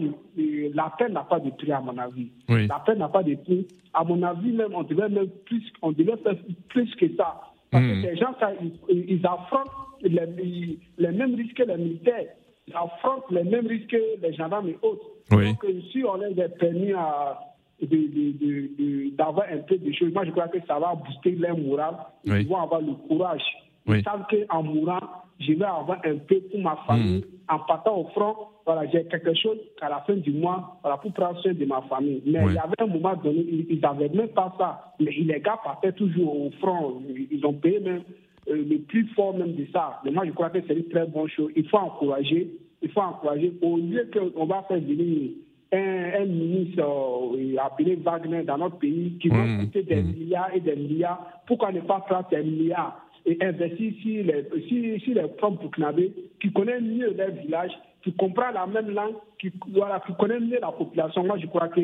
la 0.73 0.93
paix 0.97 1.09
n'a 1.09 1.21
pas 1.23 1.39
de 1.39 1.49
prix, 1.51 1.71
à 1.71 1.81
mon 1.81 1.97
avis. 1.97 2.29
La 2.47 2.79
paix 2.79 2.95
n'a 2.95 3.07
pas 3.09 3.23
de 3.23 3.35
prix. 3.35 3.67
À 3.93 4.03
mon 4.03 4.21
avis, 4.23 4.51
même, 4.51 4.73
on 4.73 4.83
devait 4.83 5.09
même 5.09 5.29
plus, 5.45 5.63
on 5.81 5.91
devait 5.91 6.17
faire 6.17 6.35
plus 6.69 6.93
que 6.95 7.07
ça. 7.15 7.41
Parce 7.71 7.83
que 7.83 7.93
hmm. 7.93 8.01
ces 8.01 8.15
gens, 8.17 8.33
ça, 8.39 8.51
ils, 8.89 9.25
affrontent 9.25 9.71
les, 10.01 10.79
les, 10.97 11.11
mêmes 11.11 11.35
risques 11.35 11.55
que 11.55 11.63
les 11.63 11.77
militaires. 11.77 12.25
Ils 12.67 12.73
affrontent 12.75 13.25
les 13.31 13.43
mêmes 13.43 13.67
risques 13.67 13.89
que 13.89 14.21
les 14.21 14.33
gendarmes 14.33 14.69
et 14.69 14.77
autres. 14.81 15.05
Donc, 15.29 15.65
si 15.91 16.03
on 16.03 16.15
les 16.15 16.47
permis 16.59 16.93
à 16.93 17.39
d'avoir 17.81 19.47
un 19.51 19.59
peu 19.59 19.77
de 19.77 19.91
choses. 19.91 20.13
Moi, 20.13 20.25
je 20.25 20.31
crois 20.31 20.47
que 20.47 20.59
ça 20.67 20.79
va 20.79 20.95
booster 20.95 21.31
leur 21.31 21.57
moral. 21.57 21.95
Ils 22.25 22.47
vont 22.47 22.61
avoir 22.61 22.81
le 22.81 22.93
courage. 23.07 23.43
Ils 23.87 24.03
savent 24.03 24.25
qu'en 24.29 24.63
mourant, 24.63 24.99
je 25.39 25.53
vais 25.53 25.65
avoir 25.65 25.99
un 26.05 26.17
peu 26.17 26.39
pour 26.51 26.59
ma 26.59 26.75
famille. 26.87 27.19
Hmm. 27.19 27.53
En 27.53 27.59
partant 27.59 27.97
au 27.97 28.03
front, 28.09 28.35
voilà, 28.65 28.85
j'ai 28.91 29.05
quelque 29.05 29.33
chose 29.33 29.57
qu'à 29.79 29.89
la 29.89 30.01
fin 30.01 30.15
du 30.15 30.31
mois 30.31 30.77
voilà, 30.83 30.97
pour 30.97 31.11
prendre 31.13 31.39
soin 31.41 31.53
de 31.53 31.65
ma 31.65 31.81
famille. 31.83 32.21
Mais 32.25 32.39
il 32.45 32.53
y 32.53 32.57
avait 32.57 32.79
un 32.79 32.87
moment 32.87 33.15
donné, 33.15 33.65
ils 33.69 33.79
n'avaient 33.79 34.09
même 34.09 34.27
pas 34.27 34.53
ça. 34.59 34.93
Mais 34.99 35.11
les 35.11 35.39
gars 35.39 35.59
partaient 35.63 35.93
toujours 35.93 36.45
au 36.45 36.51
front. 36.59 37.01
Ils 37.31 37.43
ont 37.45 37.53
payé 37.53 37.79
même 37.79 38.03
euh, 38.49 38.63
le 38.69 38.77
plus 38.79 39.07
fort 39.15 39.35
même 39.35 39.53
de 39.53 39.65
ça. 39.73 39.99
Mais 40.05 40.11
moi, 40.11 40.25
je 40.25 40.31
crois 40.31 40.49
que 40.49 40.59
c'est 40.67 40.75
une 40.75 40.89
très 40.89 41.07
bonne 41.07 41.29
chose. 41.29 41.51
Il 41.55 41.67
faut 41.67 41.77
encourager. 41.77 42.51
Il 42.81 42.91
faut 42.91 43.01
encourager. 43.01 43.53
Au 43.61 43.77
lieu 43.77 44.07
qu'on 44.13 44.45
va 44.45 44.63
faire 44.67 44.79
venir 44.79 45.31
un, 45.71 46.25
ministre 46.25 46.83
euh, 46.83 47.55
appelé 47.63 47.95
Wagner 47.95 48.43
dans 48.43 48.57
notre 48.57 48.77
pays 48.77 49.17
qui 49.21 49.29
va 49.29 49.45
hmm. 49.45 49.59
coûter 49.59 49.83
des 49.83 50.01
hmm. 50.01 50.13
milliards 50.13 50.55
et 50.55 50.59
des 50.59 50.75
milliards, 50.75 51.41
pourquoi 51.45 51.71
ne 51.71 51.81
pas 51.81 51.99
prendre 51.99 52.27
des 52.29 52.43
milliards 52.43 53.05
et 53.25 53.37
investir 53.41 53.93
sur 54.01 54.23
les, 54.23 54.45
sur, 54.67 55.01
sur 55.01 55.13
les 55.15 55.59
Burkinabés 55.59 56.13
qui 56.41 56.51
connaissent 56.51 56.81
mieux 56.81 57.13
leur 57.13 57.31
village, 57.31 57.71
qui 58.03 58.13
comprennent 58.13 58.55
la 58.55 58.65
même 58.65 58.91
langue, 58.91 59.15
qui, 59.39 59.51
voilà, 59.71 60.01
qui 60.05 60.13
connaissent 60.15 60.41
mieux 60.41 60.59
la 60.59 60.71
population? 60.71 61.23
Moi, 61.23 61.37
je 61.37 61.47
crois 61.47 61.67
que 61.67 61.81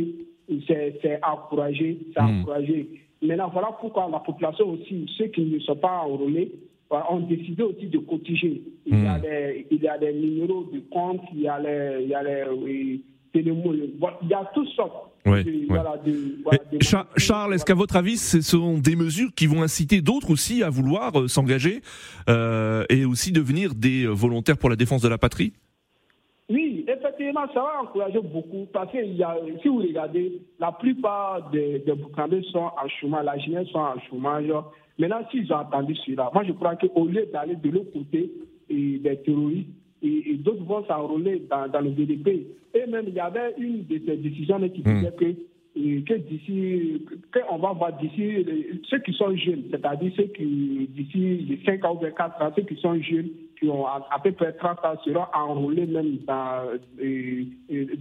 c'est 0.67 1.19
encouragé, 1.23 1.99
c'est 2.13 2.21
encouragé. 2.21 2.87
Maintenant, 3.21 3.49
voilà 3.49 3.69
pourquoi 3.79 4.07
la 4.11 4.19
population 4.19 4.69
aussi, 4.69 5.05
ceux 5.17 5.27
qui 5.27 5.41
ne 5.41 5.59
sont 5.59 5.75
pas 5.75 6.03
enrôlés, 6.05 6.51
ont 6.89 7.19
décidé 7.19 7.63
aussi 7.63 7.87
de 7.87 7.97
cotiser. 7.97 8.61
Il, 8.85 9.03
y 9.03 9.07
a 9.07 9.19
des, 9.19 9.67
il 9.71 9.81
y 9.81 9.87
a 9.87 9.97
des 9.97 10.13
numéros 10.13 10.63
de 10.71 10.79
compte, 10.91 11.21
il 11.33 11.41
y 11.41 11.47
a 11.47 11.59
les, 11.59 12.03
il 12.03 12.09
y 12.09 12.13
a 12.13 12.23
les, 12.23 13.01
il 13.41 14.27
y 14.29 14.33
a 14.33 14.51
toutes 14.53 14.69
sortes. 14.69 15.11
Charles, 17.17 17.53
est-ce 17.55 17.65
qu'à 17.65 17.73
votre 17.73 17.95
avis, 17.95 18.17
ce 18.17 18.41
sont 18.41 18.77
des 18.77 18.95
mesures 18.95 19.29
qui 19.35 19.47
vont 19.47 19.63
inciter 19.63 20.01
d'autres 20.01 20.31
aussi 20.31 20.61
à 20.61 20.69
vouloir 20.69 21.19
euh, 21.19 21.27
s'engager 21.27 21.81
euh, 22.29 22.85
et 22.89 23.05
aussi 23.05 23.31
devenir 23.31 23.73
des 23.73 24.05
volontaires 24.05 24.57
pour 24.57 24.69
la 24.69 24.75
défense 24.75 25.01
de 25.01 25.09
la 25.09 25.17
patrie? 25.17 25.53
Oui, 26.47 26.85
effectivement, 26.87 27.47
ça 27.53 27.61
va 27.61 27.81
encourager 27.81 28.19
beaucoup 28.19 28.67
parce 28.71 28.91
que 28.91 29.03
y 29.03 29.23
a, 29.23 29.35
si 29.63 29.67
vous 29.67 29.79
regardez, 29.79 30.41
la 30.59 30.71
plupart 30.71 31.49
des, 31.49 31.79
des 31.79 32.41
sont 32.51 32.59
en 32.59 32.87
chômage, 32.99 33.25
la 33.25 33.39
jeunesse 33.39 33.67
sont 33.69 33.79
en 33.79 33.99
chômage. 34.07 34.45
Maintenant, 34.99 35.21
s'ils 35.31 35.51
ont 35.51 35.57
entendu 35.57 35.95
cela, 36.05 36.29
moi 36.33 36.43
je 36.45 36.51
crois 36.51 36.75
qu'au 36.75 37.07
lieu 37.07 37.27
d'aller 37.33 37.55
de 37.55 37.69
l'autre 37.69 37.91
côté 37.91 38.31
et 38.69 38.99
des 38.99 39.17
terroristes, 39.23 39.69
et, 40.05 40.35
d'autres 40.35 40.63
vont 40.63 40.85
s'enrôler 40.85 41.43
dans, 41.49 41.67
dans, 41.67 41.81
le 41.81 41.89
VDP. 41.89 42.47
Et 42.73 42.85
même, 42.87 43.05
il 43.07 43.13
y 43.13 43.19
avait 43.19 43.53
une 43.57 43.85
de 43.85 44.01
ces 44.05 44.17
décisions 44.17 44.59
qui 44.69 44.81
hmm. 44.81 44.83
disait 44.83 45.13
que 45.17 45.35
que 45.75 46.13
d'ici, 46.13 47.05
qu'on 47.33 47.57
va 47.57 47.73
voir 47.73 47.97
d'ici, 47.97 48.45
ceux 48.89 48.99
qui 48.99 49.11
sont 49.13 49.35
jeunes, 49.35 49.63
c'est-à-dire 49.69 50.11
ceux 50.15 50.27
qui, 50.27 50.89
d'ici 50.89 51.59
5 51.65 51.83
ans 51.83 51.99
ou 52.01 52.05
4 52.05 52.41
ans, 52.41 52.51
ceux 52.55 52.63
qui 52.63 52.75
sont 52.77 52.99
jeunes, 53.01 53.29
qui 53.59 53.67
ont 53.67 53.85
à, 53.85 54.17
peu 54.23 54.31
près 54.31 54.53
30 54.53 54.85
ans, 54.85 54.95
seront 55.03 55.25
enrôlés 55.33 55.85
même 55.85 56.17
dans, 56.25 56.79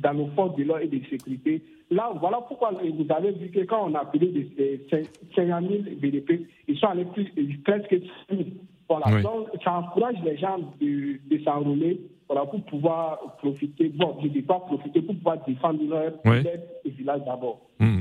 dans 0.03 0.15
nos 0.15 0.27
forces 0.37 0.57
de 0.57 0.63
l'ordre 0.63 0.85
et 0.85 0.87
de 0.87 1.05
sécurité. 1.11 1.63
Là, 1.91 2.13
voilà 2.21 2.41
pourquoi 2.47 2.71
vous 2.73 3.07
avez 3.13 3.33
vu 3.33 3.49
que 3.49 3.65
quand 3.65 3.91
on 3.91 3.95
a 3.95 4.01
appelé 4.01 4.29
des 4.29 4.87
50 5.35 5.69
000 5.69 5.83
BDP, 6.01 6.47
ils 6.69 6.79
sont 6.79 6.87
allés 6.87 7.07
plus, 7.07 7.27
presque 7.65 7.91
6 7.91 8.37
000. 8.37 8.43
Voilà, 8.89 9.23
donc 9.23 9.49
ça 9.63 9.73
encourage 9.73 10.17
les 10.25 10.37
gens 10.37 10.59
de, 10.81 11.19
de 11.29 11.45
s'enrôler 11.45 12.01
voilà, 12.29 12.47
pour 12.47 12.63
pouvoir 12.65 13.37
profiter, 13.39 13.91
bon, 13.91 14.17
je 14.21 14.29
ne 14.29 14.33
dis 14.33 14.43
pas 14.43 14.61
profiter, 14.61 15.03
pour 15.03 15.15
pouvoir 15.15 15.39
défendre 15.47 15.81
leur 15.89 16.13
oui. 16.25 16.43
village 16.91 17.21
d'abord. 17.27 17.61
Hmm. 17.79 18.01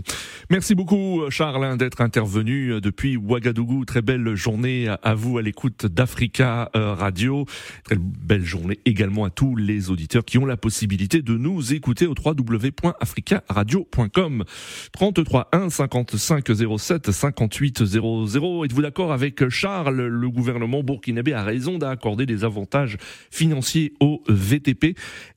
Merci 0.53 0.75
beaucoup 0.75 1.24
Charles 1.31 1.65
hein, 1.65 1.77
d'être 1.77 2.00
intervenu 2.00 2.74
euh, 2.74 2.79
depuis 2.79 3.17
Ouagadougou. 3.17 3.86
Très 3.86 4.03
belle 4.03 4.36
journée 4.36 4.88
à 5.01 5.15
vous 5.15 5.39
à 5.39 5.41
l'écoute 5.41 5.88
d'Africa 5.88 6.69
euh, 6.75 6.93
Radio. 6.93 7.45
Très 7.83 7.95
belle 7.98 8.45
journée 8.45 8.77
également 8.86 9.25
à 9.25 9.31
tous 9.31 9.55
les 9.55 9.89
auditeurs 9.89 10.24
qui 10.24 10.38
ont 10.38 10.45
la 10.45 10.55
possibilité 10.55 11.24
de 11.24 11.38
nous 11.38 11.74
écouter 11.74 12.05
au 12.05 12.13
www.africaradio.com. 12.13 14.43
33 14.91 15.50
1 15.53 15.72
55 15.72 16.45
07 16.77 17.10
58 17.10 17.83
00. 17.83 18.65
Êtes-vous 18.65 18.81
d'accord 18.83 19.12
avec 19.12 19.50
Charles? 19.50 20.05
Le 20.05 20.29
gouvernement 20.29 20.83
burkinabé 20.83 21.33
a 21.33 21.41
raison 21.41 21.79
d'accorder 21.79 22.27
des 22.27 22.43
avantages 22.43 23.00
financiers 23.31 23.95
aux 24.00 24.22
VTP 24.27 24.95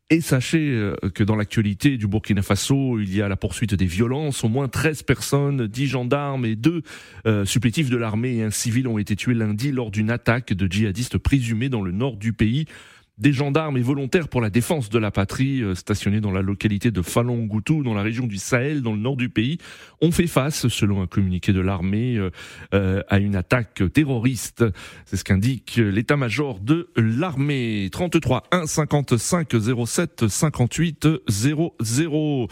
et 0.09 0.21
sachez 0.21 0.71
euh, 0.71 0.95
que 1.15 1.25
dans 1.25 1.35
l'actualité 1.35 1.97
du 1.97 2.07
Burkina 2.07 2.43
Faso, 2.43 3.01
il 3.01 3.15
y 3.15 3.23
a 3.23 3.29
la 3.29 3.37
poursuite 3.37 3.75
des 3.75 3.87
violences. 3.87 4.45
Au 4.45 4.49
moins 4.49 4.69
13 4.69 5.03
personnes, 5.03 5.67
10 5.67 5.87
gendarmes 5.89 6.45
et 6.45 6.55
deux 6.55 6.83
euh, 7.27 7.45
supplétifs 7.45 7.91
de 7.91 7.97
l'armée 7.97 8.37
et 8.37 8.43
un 8.45 8.51
civil 8.51 8.87
ont 8.87 8.99
été 8.99 9.17
tués 9.17 9.35
lundi 9.35 9.73
lors 9.73 9.91
d'une 9.91 10.11
attaque 10.11 10.53
de 10.53 10.71
djihadistes 10.71 11.19
présumés 11.19 11.69
dans 11.69 11.83
le 11.83 11.91
nord 11.91 12.17
du 12.17 12.33
pays. 12.33 12.67
Des 13.19 13.33
gendarmes 13.33 13.79
et 13.79 13.83
volontaires 13.83 14.29
pour 14.29 14.43
la 14.43 14.51
défense 14.51 14.91
de 14.91 14.99
la 14.99 15.11
patrie 15.11 15.63
euh, 15.63 15.75
stationnés 15.75 16.21
dans 16.21 16.33
la 16.33 16.43
localité 16.43 16.91
de 16.91 17.01
Falangoutou, 17.01 17.83
dans 17.83 17.95
la 17.95 18.03
région 18.03 18.27
du 18.27 18.37
Sahel, 18.37 18.83
dans 18.83 18.93
le 18.93 18.99
nord 18.99 19.17
du 19.17 19.31
pays, 19.31 19.57
ont 20.03 20.11
fait 20.11 20.27
face, 20.27 20.69
selon 20.69 21.01
un 21.01 21.07
communiqué 21.07 21.55
de 21.55 21.61
l'armée, 21.61 22.19
euh, 22.19 22.31
euh, 22.75 23.03
à 23.09 23.19
une 23.19 23.35
attaque 23.35 23.83
terroriste. 23.95 24.67
C'est 25.07 25.17
ce 25.17 25.25
qu'indique 25.25 25.77
l'état-major 25.77 26.61
de 26.61 26.91
l'armée. 26.95 27.89
33 27.91 28.43
1 28.53 28.67
55 28.67 29.49
07 29.87 30.29
58 30.29 31.09
00. 31.27 32.49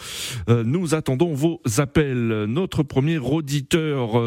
nous 0.65 0.95
attendons 0.95 1.35
vos 1.35 1.61
appels. 1.77 2.45
Notre 2.47 2.81
premier 2.81 3.19
auditeur, 3.19 4.19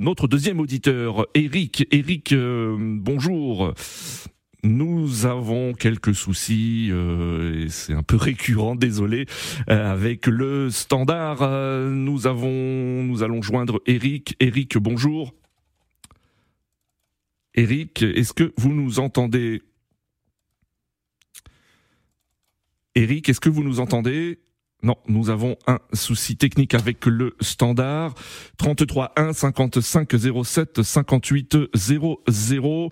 notre 0.00 0.28
deuxième 0.28 0.60
auditeur, 0.60 1.26
Eric. 1.34 1.88
Eric, 1.90 2.32
bonjour. 2.36 3.74
Nous 4.66 5.26
avons 5.26 5.74
quelques 5.74 6.12
soucis, 6.12 6.88
euh, 6.90 7.68
c'est 7.68 7.92
un 7.92 8.02
peu 8.02 8.16
récurrent, 8.16 8.74
désolé, 8.74 9.26
euh, 9.70 9.92
avec 9.92 10.26
le 10.26 10.70
standard. 10.70 11.42
Euh, 11.42 11.88
nous 11.88 12.26
avons, 12.26 13.04
nous 13.04 13.22
allons 13.22 13.42
joindre 13.42 13.80
Eric. 13.86 14.34
Eric, 14.40 14.76
bonjour. 14.76 15.32
Eric, 17.54 18.02
est-ce 18.02 18.32
que 18.32 18.52
vous 18.56 18.72
nous 18.72 18.98
entendez? 18.98 19.62
Eric, 22.96 23.28
est-ce 23.28 23.40
que 23.40 23.48
vous 23.48 23.62
nous 23.62 23.78
entendez? 23.78 24.40
Non, 24.82 24.94
nous 25.08 25.30
avons 25.30 25.56
un 25.66 25.78
souci 25.94 26.36
technique 26.36 26.74
avec 26.74 27.06
le 27.06 27.34
standard 27.40 28.14
33 28.58 29.14
1 29.16 29.32
55 29.32 30.14
07 30.44 30.82
58 30.82 31.56
00. 31.74 32.90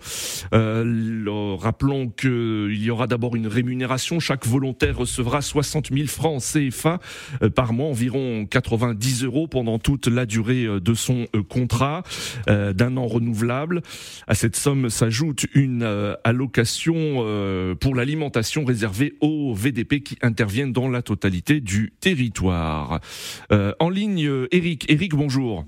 Euh, 0.53 1.55
rappelons 1.59 2.09
qu'il 2.09 2.83
y 2.83 2.89
aura 2.89 3.05
d'abord 3.05 3.35
une 3.35 3.45
rémunération. 3.45 4.19
Chaque 4.19 4.47
volontaire 4.47 4.97
recevra 4.97 5.41
60 5.41 5.93
000 5.93 6.07
francs 6.07 6.41
CFA 6.41 6.99
euh, 7.43 7.51
par 7.51 7.71
mois, 7.71 7.87
environ 7.87 8.47
90 8.49 9.23
euros 9.23 9.47
pendant 9.47 9.77
toute 9.77 10.07
la 10.07 10.25
durée 10.25 10.65
euh, 10.65 10.79
de 10.79 10.95
son 10.95 11.27
euh, 11.35 11.43
contrat 11.43 12.01
d'un 12.47 12.97
an 12.97 13.05
renouvelable. 13.05 13.81
À 14.27 14.33
cette 14.33 14.55
somme 14.55 14.89
s'ajoute 14.89 15.45
une 15.53 15.83
allocation 16.23 17.75
pour 17.79 17.95
l'alimentation 17.95 18.65
réservée 18.65 19.15
aux 19.21 19.53
VDP 19.53 20.01
qui 20.01 20.17
interviennent 20.21 20.73
dans 20.73 20.89
la 20.89 21.01
totalité 21.01 21.61
du 21.61 21.74
territoire. 21.99 22.99
Euh, 23.51 23.73
en 23.79 23.89
ligne, 23.89 24.29
Eric. 24.51 24.89
Eric, 24.89 25.15
bonjour. 25.15 25.65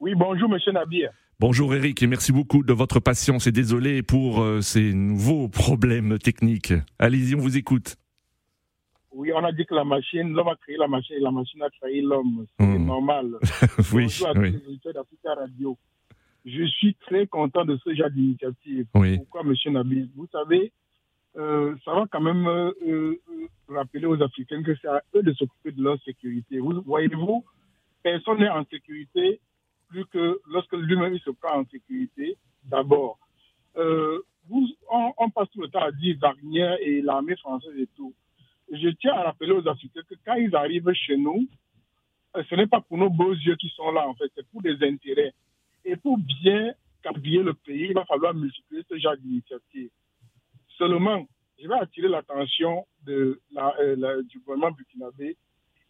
Oui, 0.00 0.14
bonjour, 0.14 0.48
monsieur 0.48 0.72
Nabir. 0.72 1.10
Bonjour 1.40 1.74
Eric 1.74 2.02
et 2.02 2.06
merci 2.06 2.32
beaucoup 2.32 2.62
de 2.62 2.74
votre 2.74 3.00
patience 3.00 3.46
et 3.46 3.52
désolé 3.52 4.02
pour 4.02 4.42
euh, 4.42 4.60
ces 4.60 4.92
nouveaux 4.92 5.48
problèmes 5.48 6.18
techniques. 6.18 6.74
Allez-y, 6.98 7.34
on 7.34 7.38
vous 7.38 7.56
écoute. 7.56 7.96
Oui, 9.10 9.32
on 9.34 9.42
a 9.42 9.50
dit 9.50 9.64
que 9.64 9.74
la 9.74 9.84
machine, 9.84 10.34
l'homme 10.34 10.48
a 10.48 10.56
créé 10.56 10.76
la 10.76 10.86
machine 10.86 11.16
et 11.16 11.20
la 11.20 11.30
machine 11.30 11.62
a 11.62 11.70
créé 11.70 12.02
l'homme. 12.02 12.44
C'est 12.58 12.66
hmm. 12.66 12.84
normal. 12.84 13.38
oui, 13.94 14.04
Bonjour 14.04 14.28
à 14.28 14.32
oui. 14.32 14.52
tous 14.52 14.70
les 14.86 14.92
d'Africa 14.92 15.34
Radio. 15.34 15.78
Je 16.44 16.64
suis 16.66 16.94
très 17.06 17.26
content 17.26 17.64
de 17.64 17.78
ce 17.84 17.94
genre 17.94 18.10
d'initiative. 18.10 18.86
Oui. 18.94 19.16
Pourquoi, 19.16 19.42
monsieur 19.42 19.70
Nabil 19.70 20.10
Vous 20.14 20.28
savez, 20.30 20.72
euh, 21.36 21.76
ça 21.84 21.94
va 21.94 22.06
quand 22.10 22.20
même 22.20 22.46
euh, 22.46 22.72
euh, 22.86 23.20
rappeler 23.68 24.06
aux 24.06 24.20
Africains 24.20 24.62
que 24.62 24.74
c'est 24.76 24.88
à 24.88 25.02
eux 25.14 25.22
de 25.22 25.32
s'occuper 25.32 25.72
de 25.72 25.82
leur 25.82 26.00
sécurité. 26.02 26.58
Vous 26.58 26.82
voyez-vous, 26.82 27.44
personne 28.02 28.38
n'est 28.38 28.48
en 28.48 28.64
sécurité 28.64 29.40
plus 29.88 30.04
que 30.06 30.40
lorsque 30.48 30.72
lui-même 30.72 31.18
se 31.18 31.30
prend 31.30 31.60
en 31.60 31.64
sécurité. 31.66 32.36
D'abord, 32.64 33.18
on, 33.76 35.30
passe 35.34 35.48
tout 35.50 35.60
le 35.60 35.68
temps 35.68 35.82
à 35.82 35.92
dire 35.92 36.16
Wagner 36.20 36.76
et 36.80 37.00
l'armée 37.00 37.36
française 37.36 37.76
et 37.78 37.88
tout. 37.96 38.14
Je 38.72 38.88
tiens 38.88 39.14
à 39.14 39.22
rappeler 39.22 39.52
aux 39.52 39.66
Africains 39.66 40.02
que 40.08 40.14
quand 40.24 40.34
ils 40.34 40.54
arrivent 40.54 40.92
chez 40.92 41.16
nous, 41.16 41.48
ce 42.34 42.54
n'est 42.54 42.66
pas 42.66 42.80
pour 42.80 42.98
nos 42.98 43.10
beaux 43.10 43.32
yeux 43.32 43.56
qui 43.56 43.68
sont 43.70 43.90
là, 43.90 44.06
en 44.08 44.14
fait, 44.14 44.30
c'est 44.36 44.46
pour 44.48 44.62
des 44.62 44.76
intérêts. 44.86 45.32
Et 45.84 45.96
pour 45.96 46.18
bien 46.18 46.72
habiller 47.04 47.42
le 47.42 47.54
pays, 47.54 47.86
il 47.88 47.94
va 47.94 48.04
falloir 48.04 48.34
multiplier 48.34 48.84
ce 48.88 48.98
genre 48.98 49.16
d'initiatives. 49.16 49.90
Seulement, 50.80 51.26
je 51.58 51.68
vais 51.68 51.74
attirer 51.74 52.08
l'attention 52.08 52.86
euh, 53.06 53.36
du 54.30 54.38
gouvernement 54.38 54.70
burkinabé. 54.70 55.36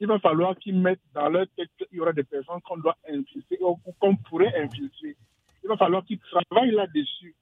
Il 0.00 0.08
va 0.08 0.18
falloir 0.18 0.58
qu'ils 0.58 0.76
mettent 0.76 0.98
dans 1.14 1.28
leur 1.28 1.46
tête 1.56 1.68
qu'il 1.78 1.98
y 1.98 2.00
aura 2.00 2.12
des 2.12 2.24
personnes 2.24 2.60
qu'on 2.62 2.78
doit 2.78 2.96
infiltrer 3.08 3.58
ou 3.60 3.76
qu'on 4.00 4.16
pourrait 4.16 4.52
infiltrer. 4.60 5.16
Il 5.62 5.68
va 5.68 5.76
falloir 5.76 6.04
qu'ils 6.04 6.18
travaillent 6.18 6.72
là-dessus. 6.72 7.36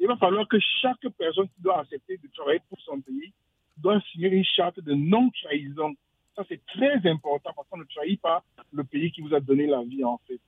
Il 0.00 0.06
va 0.06 0.16
falloir 0.16 0.48
que 0.48 0.56
chaque 0.80 1.06
personne 1.18 1.46
qui 1.48 1.60
doit 1.60 1.80
accepter 1.80 2.16
de 2.16 2.28
travailler 2.28 2.60
pour 2.70 2.80
son 2.80 2.98
pays 3.02 3.34
doit 3.76 4.00
signer 4.10 4.28
une 4.28 4.44
charte 4.44 4.80
de 4.80 4.94
non-trahison. 4.94 5.92
Ça, 6.36 6.42
c'est 6.48 6.64
très 6.64 7.06
important 7.06 7.50
parce 7.54 7.68
qu'on 7.68 7.76
ne 7.76 7.84
trahit 7.84 8.18
pas 8.18 8.42
le 8.72 8.82
pays 8.82 9.12
qui 9.12 9.20
vous 9.20 9.34
a 9.34 9.40
donné 9.40 9.66
la 9.66 9.82
vie, 9.82 10.04
en 10.04 10.18
fait. 10.26 10.40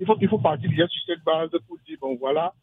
Il 0.00 0.06
faut, 0.06 0.16
il 0.18 0.28
faut 0.28 0.38
partir 0.38 0.70
déjà 0.70 0.88
sur 0.88 1.02
cette 1.04 1.22
base 1.22 1.50
pour 1.68 1.76
dire, 1.80 1.98
bon, 2.00 2.16
voilà, 2.16 2.54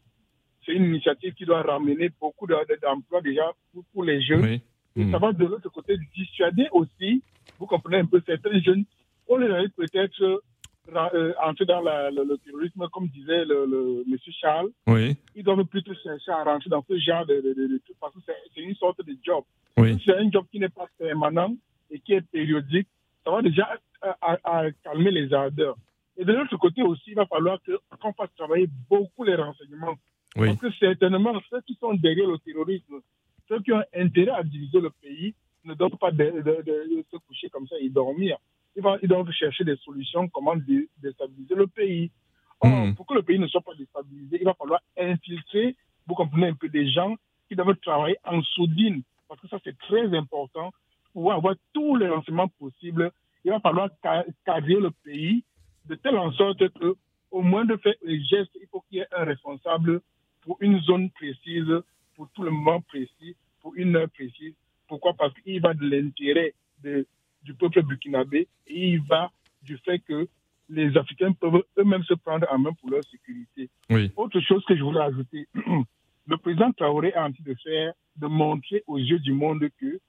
c'est 0.69 0.75
une 0.75 0.85
initiative 0.85 1.33
qui 1.33 1.45
doit 1.45 1.63
ramener 1.63 2.09
beaucoup 2.21 2.45
d'emplois 2.45 3.21
déjà 3.21 3.51
pour, 3.93 4.03
les 4.03 4.21
jeunes. 4.21 4.59
ça 5.11 5.17
va 5.17 5.33
de 5.33 5.45
l'autre 5.45 5.69
côté 5.69 5.97
dissuader 6.15 6.67
aussi, 6.71 7.23
vous 7.57 7.65
comprenez 7.65 7.97
un 7.97 8.05
peu, 8.05 8.21
certains 8.25 8.59
jeunes, 8.61 8.85
on 9.27 9.37
les 9.37 9.49
a 9.49 9.63
peut-être 9.75 10.41
euh, 10.93 11.33
entrer 11.43 11.65
dans 11.65 11.81
le, 11.81 12.37
terrorisme, 12.37 12.87
comme 12.91 13.07
disait 13.07 13.45
le, 13.45 13.65
le 13.65 14.03
monsieur 14.07 14.31
Charles, 14.39 14.69
oui. 14.87 15.15
ils 15.35 15.43
doivent 15.43 15.63
plutôt 15.65 15.93
chercher 16.03 16.31
à 16.31 16.43
rentrer 16.43 16.69
dans 16.69 16.83
ce 16.87 16.97
genre 16.99 17.25
de, 17.25 17.41
de, 17.41 17.81
parce 17.99 18.13
que 18.13 18.19
c'est 18.53 18.61
une 18.61 18.75
sorte 18.75 19.03
de 19.03 19.15
job. 19.23 19.43
C'est 20.05 20.15
un 20.15 20.29
job 20.29 20.45
qui 20.51 20.59
n'est 20.59 20.69
pas 20.69 20.87
permanent 20.97 21.55
et 21.89 21.99
qui 21.99 22.13
est 22.13 22.21
périodique. 22.21 22.87
Ça 23.23 23.31
va 23.31 23.41
déjà 23.41 23.77
à, 24.21 24.65
calmer 24.83 25.11
les 25.11 25.33
ardeurs. 25.33 25.77
Et 26.17 26.25
de 26.25 26.33
l'autre 26.33 26.57
côté 26.57 26.81
aussi, 26.81 27.11
il 27.11 27.15
va 27.15 27.25
falloir 27.25 27.59
qu'on 28.01 28.13
fasse 28.13 28.29
travailler 28.35 28.67
beaucoup 28.89 29.23
les 29.23 29.35
renseignements. 29.35 29.95
Parce 30.35 30.57
que 30.57 30.71
certainement, 30.73 31.33
ceux 31.49 31.61
qui 31.61 31.75
sont 31.75 31.93
derrière 31.93 32.27
le 32.27 32.37
terrorisme, 32.39 33.01
ceux 33.47 33.61
qui 33.61 33.73
ont 33.73 33.83
intérêt 33.95 34.31
à 34.31 34.43
diviser 34.43 34.79
le 34.79 34.89
pays, 34.89 35.33
ne 35.65 35.73
doivent 35.73 35.97
pas 35.97 36.11
se 36.11 37.17
coucher 37.27 37.49
comme 37.49 37.67
ça 37.67 37.75
et 37.79 37.89
dormir 37.89 38.37
ils, 39.01 39.07
doivent 39.07 39.31
chercher 39.31 39.63
des 39.63 39.75
solutions, 39.77 40.27
comment 40.29 40.55
déstabiliser 40.97 41.55
le 41.55 41.67
pays. 41.67 42.11
Hmm. 42.63 42.93
Pour 42.93 43.05
que 43.05 43.13
le 43.13 43.23
pays 43.23 43.39
ne 43.39 43.47
soit 43.47 43.61
pas 43.61 43.73
déstabilisé, 43.75 44.37
il 44.39 44.45
va 44.45 44.53
falloir 44.53 44.81
infiltrer, 44.97 45.75
vous 46.07 46.15
comprenez 46.15 46.47
un 46.47 46.53
peu, 46.53 46.69
des 46.69 46.89
gens 46.89 47.15
qui 47.47 47.55
doivent 47.55 47.75
travailler 47.77 48.17
en 48.25 48.41
soudine, 48.41 49.01
parce 49.27 49.39
que 49.39 49.47
ça 49.47 49.59
c'est 49.63 49.77
très 49.77 50.15
important, 50.15 50.71
pour 51.13 51.31
avoir 51.31 51.55
tous 51.73 51.95
les 51.95 52.09
renseignements 52.09 52.49
possibles. 52.59 53.11
Il 53.45 53.51
va 53.51 53.59
falloir 53.61 53.89
cadrer 54.45 54.75
le 54.75 54.91
pays 54.91 55.43
de 55.85 55.95
telle 55.95 56.17
en 56.17 56.31
sorte 56.33 56.67
que, 56.73 56.95
au 57.31 57.41
moins 57.41 57.65
de 57.65 57.77
faire 57.77 57.95
les 58.03 58.21
gestes, 58.23 58.51
il 58.61 58.67
faut 58.67 58.81
qu'il 58.81 58.97
y 58.97 59.01
ait 59.01 59.07
un 59.11 59.23
responsable 59.23 60.01
pour 60.41 60.57
une 60.61 60.79
zone 60.81 61.09
précise, 61.11 61.81
pour 62.15 62.29
tout 62.31 62.43
le 62.43 62.51
moment 62.51 62.81
précis, 62.81 63.35
pour 63.61 63.75
une 63.75 63.95
heure 63.95 64.09
précise. 64.09 64.53
Pourquoi? 64.87 65.13
Parce 65.13 65.33
qu'il 65.41 65.61
va 65.61 65.73
de 65.73 65.87
l'intérêt 65.87 66.53
du 66.83 67.53
peuple 67.53 67.83
burkinabé 67.83 68.47
et 68.67 68.89
il 68.89 69.01
va 69.01 69.31
du 69.63 69.77
fait 69.77 69.99
que 69.99 70.27
les 70.69 70.95
Africains 70.97 71.33
peuvent 71.33 71.63
eux-mêmes 71.77 72.03
se 72.03 72.13
prendre 72.13 72.47
en 72.51 72.59
main 72.59 72.73
pour 72.73 72.89
leur 72.89 73.03
sécurité. 73.05 73.69
Autre 74.15 74.39
chose 74.39 74.63
que 74.65 74.75
je 74.75 74.83
voulais 74.83 75.01
ajouter, 75.01 75.47
le 76.27 76.37
président 76.37 76.71
Traoré 76.71 77.13
a 77.13 77.25
envie 77.25 77.43
de 77.43 77.55
faire, 77.55 77.93
de 78.17 78.27
montrer 78.27 78.83
aux 78.87 78.97
yeux 78.97 79.19
du 79.19 79.33
monde 79.33 79.67
que 79.79 79.99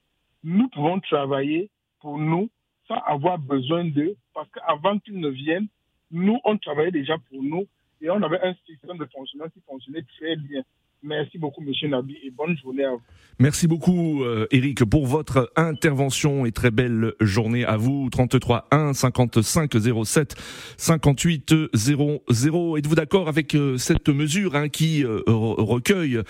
nous 0.44 0.68
pouvons 0.68 1.00
travailler 1.00 1.70
pour 2.00 2.18
nous 2.18 2.50
sans 2.86 2.98
avoir 3.06 3.38
besoin 3.38 3.84
d'eux, 3.84 4.16
parce 4.34 4.48
qu'avant 4.50 4.98
qu'ils 4.98 5.20
ne 5.20 5.28
viennent, 5.28 5.68
nous, 6.10 6.40
on 6.44 6.58
travaillait 6.58 6.90
déjà 6.90 7.16
pour 7.18 7.42
nous 7.42 7.66
et 8.00 8.10
on 8.10 8.22
avait 8.22 8.40
un 8.42 8.54
système 8.66 8.98
de 8.98 9.06
fonctionnement 9.06 9.48
qui 9.48 9.60
fonctionnait 9.62 10.04
très 10.18 10.36
bien. 10.36 10.62
Merci 11.02 11.38
beaucoup, 11.38 11.62
Monsieur 11.62 11.88
Nabi, 11.88 12.16
et 12.22 12.30
bonne 12.30 12.56
journée 12.58 12.84
à 12.84 12.90
vous. 12.90 13.00
Merci 13.38 13.66
beaucoup, 13.66 14.22
euh, 14.22 14.46
Eric, 14.50 14.84
pour 14.84 15.06
votre 15.06 15.50
intervention 15.56 16.44
et 16.44 16.52
très 16.52 16.70
belle 16.70 17.14
journée 17.20 17.64
à 17.64 17.78
vous. 17.78 18.10
33 18.10 18.68
1 18.70 18.92
55 18.92 19.72
07 20.04 20.36
58 20.76 21.54
00. 21.72 22.76
Êtes-vous 22.76 22.94
d'accord 22.94 23.28
avec 23.28 23.54
euh, 23.54 23.78
cette 23.78 24.10
mesure 24.10 24.56
hein, 24.56 24.68
qui 24.68 25.02
euh, 25.02 25.22
recueille 25.26 26.20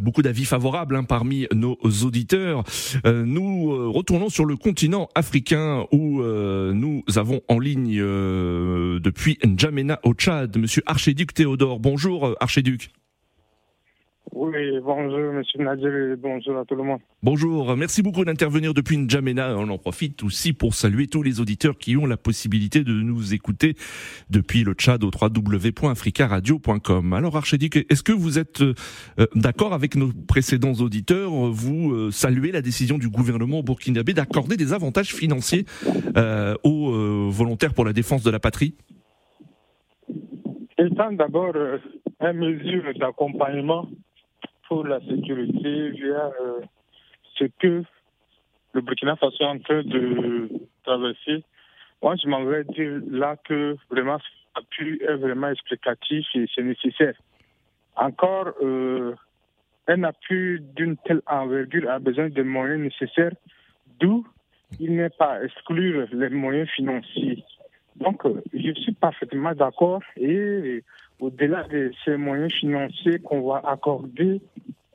beaucoup 0.00 0.22
d'avis 0.22 0.44
favorables 0.44 0.94
hein, 0.94 1.02
parmi 1.02 1.48
nos 1.52 1.76
auditeurs? 2.04 2.62
Nous 3.04 3.92
retournons 3.92 4.28
sur 4.28 4.44
le 4.44 4.56
continent 4.56 5.08
africain 5.16 5.86
où 5.90 6.22
nous 6.22 7.02
avons 7.16 7.40
en 7.48 7.58
ligne 7.58 7.98
depuis 7.98 9.38
N'Djamena 9.44 9.98
au 10.04 10.14
Tchad, 10.14 10.56
Monsieur 10.56 10.82
Archéduc 10.86 11.34
Théodore. 11.34 11.80
Bonjour, 11.80 12.36
Archéduc. 12.40 12.90
Oui, 14.32 14.78
bonjour 14.84 15.32
Monsieur 15.32 15.64
Nadir 15.64 15.94
et 15.94 16.16
bonjour 16.16 16.58
à 16.58 16.64
tout 16.64 16.76
le 16.76 16.84
monde. 16.84 17.00
Bonjour, 17.22 17.76
merci 17.76 18.00
beaucoup 18.00 18.24
d'intervenir 18.24 18.74
depuis 18.74 18.96
N'Djamena. 18.96 19.56
On 19.56 19.68
en 19.68 19.78
profite 19.78 20.22
aussi 20.22 20.52
pour 20.52 20.74
saluer 20.74 21.08
tous 21.08 21.24
les 21.24 21.40
auditeurs 21.40 21.76
qui 21.76 21.96
ont 21.96 22.06
la 22.06 22.16
possibilité 22.16 22.84
de 22.84 22.92
nous 22.92 23.34
écouter 23.34 23.74
depuis 24.30 24.62
le 24.62 24.74
Tchad 24.74 25.02
au 25.02 25.10
www.africaradio.com. 25.10 27.12
Alors 27.12 27.36
Archédic, 27.36 27.76
est-ce 27.90 28.04
que 28.04 28.12
vous 28.12 28.38
êtes 28.38 28.62
euh, 28.62 28.74
d'accord 29.34 29.74
avec 29.74 29.96
nos 29.96 30.10
précédents 30.28 30.74
auditeurs? 30.74 31.30
Vous 31.30 31.92
euh, 31.92 32.10
saluez 32.12 32.52
la 32.52 32.62
décision 32.62 32.98
du 32.98 33.08
gouvernement 33.08 33.62
burkinabé 33.62 34.14
d'accorder 34.14 34.56
des 34.56 34.72
avantages 34.72 35.12
financiers 35.12 35.64
euh, 36.16 36.54
aux 36.62 37.30
volontaires 37.30 37.74
pour 37.74 37.84
la 37.84 37.92
défense 37.92 38.22
de 38.22 38.30
la 38.30 38.38
patrie? 38.38 38.76
Étant 40.78 41.12
d'abord 41.12 41.52
une 42.20 42.32
mesure 42.32 42.84
d'accompagnement 42.98 43.88
pour 44.70 44.86
la 44.86 45.00
sécurité 45.00 45.90
via 45.90 46.30
euh, 46.40 46.60
ce 47.34 47.44
que 47.58 47.82
le 48.72 48.80
Burkina 48.80 49.16
Faso 49.16 49.36
est 49.40 49.44
en 49.44 49.58
train 49.58 49.82
de 49.82 50.48
traverser. 50.84 51.42
Moi, 52.00 52.14
je 52.22 52.28
m'en 52.28 52.44
vais 52.44 52.62
dire 52.62 53.00
là 53.10 53.36
que 53.44 53.76
vraiment, 53.90 54.18
l'appui 54.54 55.02
est 55.02 55.16
vraiment 55.16 55.50
explicatif 55.50 56.24
et 56.34 56.46
c'est 56.54 56.62
nécessaire. 56.62 57.14
Encore, 57.96 58.52
euh, 58.62 59.12
un 59.88 60.04
appui 60.04 60.60
d'une 60.76 60.96
telle 60.98 61.22
envergure 61.26 61.90
a 61.90 61.98
besoin 61.98 62.28
de 62.28 62.42
moyens 62.44 62.80
nécessaires, 62.80 63.34
d'où 63.98 64.24
il 64.78 64.94
n'est 64.94 65.10
pas 65.10 65.42
exclure 65.42 66.06
les 66.12 66.28
moyens 66.28 66.68
financiers. 66.70 67.42
Donc, 67.96 68.24
euh, 68.24 68.40
je 68.54 68.72
suis 68.80 68.92
parfaitement 68.92 69.52
d'accord 69.52 70.02
et 70.16 70.84
au-delà 71.20 71.64
de 71.64 71.92
ces 72.04 72.16
moyens 72.16 72.52
financiers 72.52 73.18
qu'on 73.20 73.46
va 73.48 73.62
accorder 73.64 74.40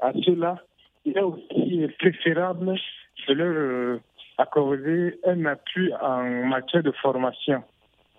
à 0.02 0.12
ceux-là, 0.26 0.58
il 1.06 1.18
est 1.18 1.22
aussi 1.22 1.88
préférable 2.00 2.76
de 3.28 3.34
leur 3.34 3.48
euh, 3.48 4.00
accorder 4.38 5.20
un 5.26 5.46
appui 5.46 5.92
en 6.02 6.46
matière 6.46 6.84
de 6.84 6.92
formation. 6.92 7.64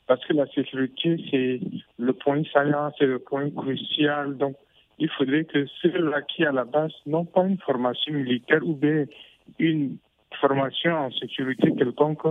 Parce 0.07 0.25
que 0.25 0.35
la 0.35 0.47
sécurité, 0.47 1.16
c'est 1.31 1.61
le 1.99 2.12
point 2.12 2.42
saillant, 2.53 2.92
c'est 2.99 3.07
le 3.07 3.19
point 3.19 3.51
crucial. 3.51 4.37
Donc, 4.37 4.57
il 4.99 5.11
faudrait 5.11 5.45
que 5.45 5.66
ceux-là 5.83 6.23
qui, 6.23 6.45
à 6.45 6.53
la 6.53 6.64
base, 6.64 6.92
n'ont 7.07 7.25
pas 7.25 7.45
une 7.45 7.59
formation 7.59 8.14
militaire 8.14 8.61
ou 8.64 8.75
bien 8.75 9.05
une 9.59 9.99
formation 10.40 10.92
en 10.92 11.11
sécurité 11.11 11.73
quelconque, 11.77 12.27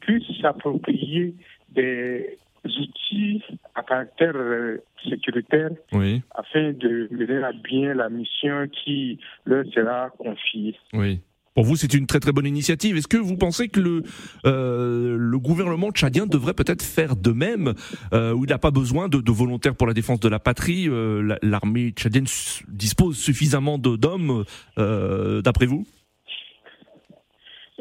puissent 0.00 0.40
s'approprier 0.40 1.34
des 1.70 2.38
outils 2.64 3.42
à 3.74 3.82
caractère 3.82 4.32
euh, 4.34 4.78
sécuritaire 5.08 5.70
afin 6.34 6.72
de 6.72 7.08
mener 7.10 7.42
à 7.42 7.52
bien 7.52 7.94
la 7.94 8.08
mission 8.08 8.68
qui 8.68 9.18
leur 9.44 9.64
sera 9.72 10.10
confiée. 10.10 10.76
Oui. 10.92 11.20
Pour 11.54 11.64
vous, 11.64 11.74
c'est 11.74 11.92
une 11.94 12.06
très 12.06 12.20
très 12.20 12.30
bonne 12.32 12.46
initiative. 12.46 12.96
Est-ce 12.96 13.08
que 13.08 13.16
vous 13.16 13.36
pensez 13.36 13.68
que 13.68 13.80
le, 13.80 14.02
euh, 14.46 15.16
le 15.18 15.38
gouvernement 15.38 15.90
tchadien 15.90 16.26
devrait 16.26 16.54
peut-être 16.54 16.82
faire 16.82 17.16
de 17.16 17.32
même, 17.32 17.74
euh, 18.14 18.32
où 18.32 18.44
il 18.44 18.48
n'a 18.48 18.58
pas 18.58 18.70
besoin 18.70 19.08
de, 19.08 19.20
de, 19.20 19.32
volontaires 19.32 19.74
pour 19.74 19.88
la 19.88 19.92
défense 19.92 20.20
de 20.20 20.28
la 20.28 20.38
patrie 20.38 20.88
L'armée 21.42 21.90
tchadienne 21.90 22.26
dispose 22.68 23.18
suffisamment 23.18 23.78
d'hommes, 23.78 24.44
d'après 24.76 25.66
vous? 25.66 25.86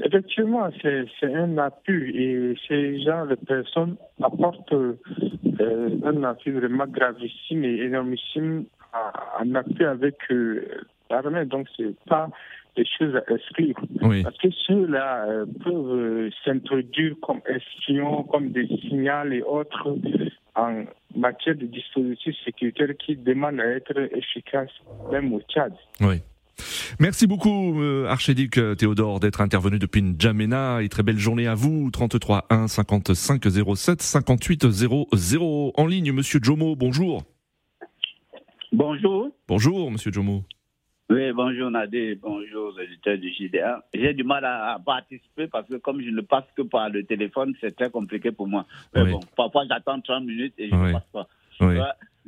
Effectivement, 0.04 0.70
c'est 0.82 1.34
un 1.36 1.58
appui 1.58 2.16
et 2.18 2.56
ces 2.68 3.02
gens 3.02 3.26
de 3.26 3.36
personnes 3.36 3.96
apportent 4.22 4.72
euh, 4.72 4.96
un 6.06 6.24
appui 6.24 6.52
vraiment 6.52 6.88
gravissime 6.88 7.64
et 7.64 7.82
énormissime 7.82 8.66
en 9.40 9.56
appui 9.56 9.86
avec 9.86 10.16
euh, 10.32 10.66
l'armée. 11.10 11.46
Donc, 11.46 11.68
c'est 11.76 11.96
pas 12.08 12.30
des 12.76 12.86
choses 12.98 13.16
à 13.16 13.34
exclure. 13.34 13.76
Parce 14.24 14.38
que 14.38 14.48
ceux-là 14.68 15.26
euh, 15.28 15.46
peuvent 15.64 16.30
s'introduire 16.46 17.16
comme 17.22 17.42
espions, 17.46 18.24
comme 18.24 18.52
des 18.52 18.68
signaux 18.68 19.32
et 19.32 19.42
autres 19.42 19.98
en 20.56 20.84
matière 21.16 21.56
de 21.56 21.66
dispositifs 21.66 22.36
sécuritaires 22.46 22.96
qui 22.98 23.16
demandent 23.16 23.60
à 23.60 23.66
être 23.66 23.98
efficaces, 24.16 24.72
même 25.12 25.34
au 25.34 25.42
Tchad. 25.42 25.74
Merci 27.00 27.28
beaucoup, 27.28 27.82
euh, 27.82 28.08
Archédic 28.08 28.58
euh, 28.58 28.76
Théodore, 28.76 29.20
d'être 29.20 29.42
intervenu 29.42 29.80
depuis 29.80 30.02
N'Djamena 30.02 30.82
et 30.82 30.90
très 30.90 31.04
belle 31.04 31.18
journée 31.18 31.48
à 31.48 31.56
vous. 31.56 31.90
33 31.92 32.46
1 32.50 32.68
55 32.68 33.44
07 33.76 34.02
58 34.02 34.70
00. 34.70 35.74
En 35.76 35.86
ligne, 35.88 36.12
Monsieur 36.12 36.40
Jomo, 36.42 36.76
bonjour. 36.76 37.24
Bonjour. 38.72 39.30
Bonjour, 39.48 39.92
Monsieur 39.92 40.12
Jomo. 40.12 40.44
Oui, 41.10 41.32
bonjour 41.32 41.72
Nadé, 41.72 42.14
bonjour 42.22 42.68
aux 42.68 42.80
éditeurs 42.80 43.18
du 43.18 43.34
JDA. 43.34 43.84
J'ai 43.96 44.14
du 44.14 44.24
mal 44.24 44.46
à, 44.46 44.80
participer 44.86 45.48
parce 45.48 45.68
que 45.68 45.76
comme 45.78 46.02
je 46.02 46.10
ne 46.12 46.22
passe 46.22 46.46
que 46.56 46.62
par 46.62 46.90
le 46.90 47.04
téléphone, 47.04 47.56
c'est 47.60 47.76
très 47.76 47.90
compliqué 47.90 48.32
pour 48.32 48.48
moi. 48.48 48.68
Mais 48.94 49.06
bon, 49.06 49.20
parfois 49.36 49.64
j'attends 49.68 50.00
30 50.00 50.24
minutes 50.26 50.54
et 50.60 50.70
je 50.70 50.76
ne 50.76 50.92
passe 50.94 51.08
pas. 51.12 51.28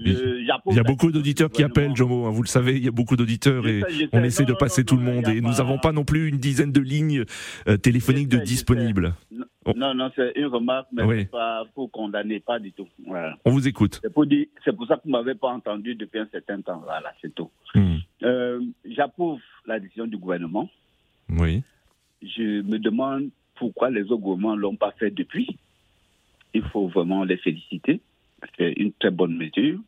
Il 0.05 0.75
y 0.75 0.79
a 0.79 0.83
beaucoup 0.83 1.11
d'auditeurs 1.11 1.49
qui 1.49 1.63
appellent, 1.63 1.95
Jomo. 1.95 2.25
Hein, 2.25 2.31
vous 2.31 2.41
le 2.41 2.47
savez, 2.47 2.77
il 2.77 2.83
y 2.83 2.87
a 2.87 2.91
beaucoup 2.91 3.15
d'auditeurs 3.15 3.67
et 3.67 3.81
on 4.13 4.23
essaie 4.23 4.45
de 4.45 4.53
passer 4.53 4.83
tout 4.83 4.97
le 4.97 5.03
monde. 5.03 5.27
Et 5.27 5.41
nous 5.41 5.53
n'avons 5.53 5.77
pas 5.77 5.91
non 5.91 6.03
plus 6.03 6.27
une 6.29 6.37
dizaine 6.37 6.71
de 6.71 6.81
lignes 6.81 7.23
euh, 7.67 7.77
téléphoniques 7.77 8.29
de 8.29 8.37
disponibles. 8.37 9.13
Non, 9.75 9.93
non, 9.93 10.11
c'est 10.15 10.33
une 10.35 10.47
remarque, 10.47 10.87
mais 10.91 11.25
pas 11.25 11.63
pour 11.75 11.91
condamner, 11.91 12.39
pas 12.39 12.59
du 12.59 12.71
tout. 12.71 12.87
On 13.45 13.51
vous 13.51 13.67
écoute. 13.67 13.99
C'est 14.03 14.11
pour, 14.11 14.25
pour, 14.25 14.87
ça 14.87 14.95
que 14.95 15.01
vous 15.03 15.09
ne 15.09 15.11
m'avez 15.11 15.35
pas 15.35 15.49
entendu 15.49 15.95
depuis 15.95 16.19
un 16.19 16.27
certain 16.31 16.61
temps. 16.61 16.81
Voilà, 16.83 17.13
c'est 17.21 17.33
tout. 17.33 17.49
Hmm. 17.75 17.97
Euh, 18.23 18.59
j'approuve 18.85 19.39
la 19.65 19.79
décision 19.79 20.07
du 20.07 20.17
gouvernement. 20.17 20.69
Oui. 21.29 21.63
Je 22.23 22.61
me 22.61 22.77
demande 22.79 23.29
pourquoi 23.55 23.89
les 23.89 24.03
autres 24.03 24.17
gouvernements 24.17 24.55
ne 24.55 24.61
l'ont 24.61 24.75
pas 24.75 24.93
fait 24.97 25.11
depuis. 25.11 25.57
Il 26.53 26.63
faut 26.63 26.87
vraiment 26.87 27.23
les 27.23 27.37
féliciter. 27.37 28.01
C'est 28.57 28.73
une 28.73 28.91
très 28.93 29.11
bonne 29.11 29.37
mesure. 29.37 29.79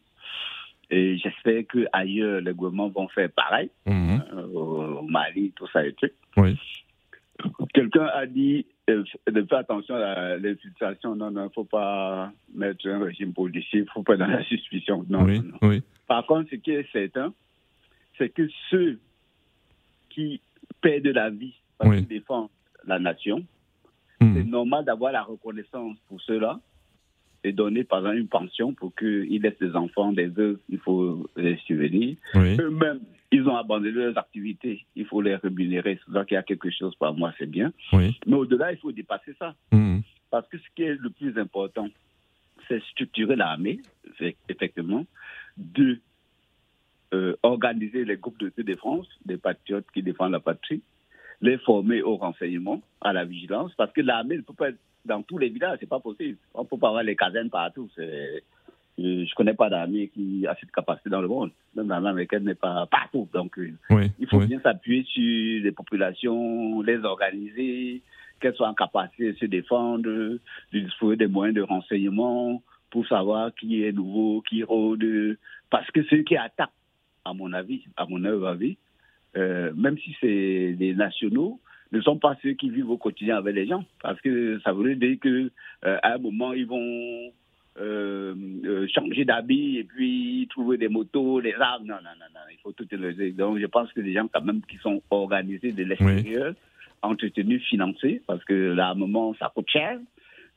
Et 0.89 1.17
j'espère 1.17 1.63
qu'ailleurs, 1.67 2.41
les 2.41 2.53
gouvernements 2.53 2.89
vont 2.89 3.07
faire 3.07 3.29
pareil. 3.31 3.69
Hmm. 3.85 4.19
Euh, 4.33 4.45
au 4.47 5.01
Mali, 5.03 5.51
tout 5.55 5.67
ça 5.71 5.85
et 5.85 5.93
tout. 5.93 6.09
Oui. 6.37 6.57
Quelqu'un 7.73 8.05
a 8.05 8.25
dit 8.25 8.65
euh, 8.89 9.03
de 9.27 9.43
faire 9.43 9.59
attention 9.59 9.95
à 9.95 10.37
l'infiltration. 10.37 11.15
Non, 11.15 11.31
non, 11.31 11.41
il 11.41 11.45
ne 11.45 11.49
faut 11.49 11.63
pas 11.63 12.31
mettre 12.53 12.87
un 12.87 13.03
régime 13.03 13.33
policier, 13.33 13.79
il 13.79 13.85
ne 13.85 13.89
faut 13.89 14.03
pas 14.03 14.17
dans 14.17 14.27
la 14.27 14.43
suspicion. 14.43 15.05
Non, 15.09 15.23
oui, 15.23 15.41
Oui. 15.61 15.81
Par 16.07 16.25
contre, 16.25 16.49
ce 16.51 16.55
qui 16.57 16.71
est 16.71 16.91
certain, 16.91 17.33
c'est 18.17 18.29
que 18.29 18.47
ceux 18.69 18.99
qui 20.09 20.41
de 20.83 21.11
la 21.11 21.29
vie 21.29 21.53
pour 21.79 21.91
défendre 21.91 22.49
la 22.85 22.99
nation, 22.99 23.45
hmm. 24.19 24.35
c'est 24.35 24.43
normal 24.43 24.85
d'avoir 24.85 25.11
la 25.11 25.23
reconnaissance 25.23 25.97
pour 26.07 26.21
cela 26.21 26.59
et 27.43 27.51
donner 27.51 27.83
par 27.83 27.99
exemple 27.99 28.17
une 28.17 28.27
pension 28.27 28.73
pour 28.73 28.95
qu'ils 28.95 29.41
laissent 29.41 29.59
des 29.59 29.75
enfants, 29.75 30.11
des 30.11 30.31
œuvres, 30.37 30.59
il 30.69 30.79
faut 30.79 31.29
les 31.35 31.57
subvenir. 31.65 32.15
Eux-mêmes, 32.35 33.01
ils 33.31 33.47
ont 33.47 33.55
abandonné 33.55 33.91
leurs 33.91 34.17
activités, 34.17 34.85
il 34.95 35.05
faut 35.05 35.21
les 35.21 35.35
rémunérer. 35.35 35.99
C'est 36.05 36.25
qu'il 36.25 36.35
y 36.35 36.37
a 36.37 36.43
quelque 36.43 36.69
chose 36.69 36.95
par 36.95 37.13
mois, 37.13 37.33
c'est 37.37 37.49
bien. 37.49 37.73
Mais 37.91 38.35
au-delà, 38.35 38.71
il 38.71 38.77
faut 38.77 38.91
dépasser 38.91 39.33
ça. 39.39 39.55
Hmm. 39.71 39.99
Parce 40.29 40.47
que 40.47 40.57
ce 40.57 40.63
qui 40.75 40.83
est 40.83 40.95
le 40.95 41.09
plus 41.09 41.37
important, 41.37 41.89
c'est 42.67 42.81
structurer 42.91 43.35
l'armée, 43.35 43.81
effectivement, 44.49 45.05
de 45.57 45.99
euh, 47.13 47.35
organiser 47.43 48.05
les 48.05 48.17
groupes 48.17 48.39
de 48.39 48.63
défense, 48.63 49.07
des 49.25 49.37
patriotes 49.37 49.85
qui 49.93 50.01
défendent 50.01 50.31
la 50.31 50.39
patrie, 50.39 50.81
les 51.41 51.57
former 51.57 52.01
au 52.01 52.15
renseignement, 52.15 52.81
à 53.01 53.13
la 53.13 53.25
vigilance, 53.25 53.73
parce 53.75 53.91
que 53.91 54.01
l'armée 54.01 54.37
ne 54.37 54.41
peut 54.41 54.53
pas 54.53 54.69
être 54.69 54.79
dans 55.05 55.21
tous 55.21 55.37
les 55.37 55.49
villages, 55.49 55.77
c'est 55.79 55.89
pas 55.89 55.99
possible. 55.99 56.37
On 56.53 56.65
peut 56.65 56.77
pas 56.77 56.89
avoir 56.89 57.03
les 57.03 57.15
casernes 57.15 57.49
partout. 57.49 57.89
Je 57.97 58.39
ne 58.97 59.35
connais 59.35 59.53
pas 59.53 59.69
d'armée 59.69 60.09
qui 60.09 60.45
a 60.47 60.55
cette 60.59 60.71
capacité 60.71 61.09
dans 61.09 61.21
le 61.21 61.27
monde. 61.27 61.51
Même 61.75 61.89
l'armée 61.89 62.09
américaine 62.09 62.43
n'est 62.43 62.55
pas 62.55 62.85
partout. 62.85 63.27
Donc, 63.33 63.57
euh, 63.57 63.73
il 64.19 64.27
faut 64.27 64.39
bien 64.39 64.59
s'appuyer 64.61 65.03
sur 65.03 65.63
les 65.63 65.71
populations, 65.71 66.81
les 66.81 67.03
organiser, 67.03 68.01
qu'elles 68.39 68.55
soient 68.55 68.69
en 68.69 68.73
capacité 68.73 69.33
de 69.33 69.37
se 69.37 69.45
défendre, 69.45 70.03
de 70.03 70.39
disposer 70.71 71.17
des 71.17 71.27
moyens 71.27 71.55
de 71.55 71.61
renseignement 71.61 72.61
pour 72.91 73.07
savoir 73.07 73.53
qui 73.55 73.83
est 73.83 73.91
nouveau, 73.91 74.41
qui 74.47 74.63
rôde. 74.63 75.37
Parce 75.69 75.89
que 75.91 76.03
ceux 76.03 76.21
qui 76.23 76.37
attaquent, 76.37 76.69
à 77.25 77.33
mon 77.33 77.51
avis, 77.53 77.83
à 77.97 78.05
mon 78.05 78.23
avis, 78.23 78.77
euh, 79.35 79.71
même 79.75 79.97
si 79.97 80.15
c'est 80.21 80.73
des 80.73 80.93
nationaux, 80.93 81.59
ne 81.93 82.01
sont 82.01 82.17
pas 82.17 82.35
ceux 82.41 82.53
qui 82.53 82.69
vivent 82.69 82.89
au 82.89 82.97
quotidien 82.97 83.37
avec 83.37 83.55
les 83.55 83.67
gens. 83.67 83.83
Parce 84.01 84.19
que 84.21 84.59
ça 84.63 84.73
veut 84.73 84.95
dire 84.95 85.17
qu'à 85.21 85.29
euh, 85.29 85.97
un 86.03 86.17
moment, 86.17 86.53
ils 86.53 86.65
vont 86.65 87.31
euh, 87.79 88.35
euh, 88.65 88.87
changer 88.93 89.25
d'habit 89.25 89.77
et 89.77 89.83
puis 89.83 90.47
trouver 90.49 90.77
des 90.77 90.89
motos, 90.89 91.41
des 91.41 91.53
armes. 91.53 91.85
Non, 91.85 91.95
non, 91.95 92.11
non, 92.19 92.25
non. 92.33 92.41
Il 92.51 92.57
faut 92.61 92.71
tout 92.71 92.87
les. 92.91 93.31
Donc, 93.31 93.59
je 93.59 93.65
pense 93.67 93.91
que 93.93 94.01
les 94.01 94.13
gens, 94.13 94.27
quand 94.31 94.43
même, 94.43 94.61
qui 94.67 94.77
sont 94.77 95.01
organisés 95.11 95.71
de 95.71 95.83
l'extérieur, 95.83 96.55
entretenus, 97.01 97.63
financés, 97.63 98.21
parce 98.25 98.43
que 98.43 98.53
l'armement, 98.53 99.35
ça 99.39 99.51
coûte 99.53 99.69
cher. 99.69 99.99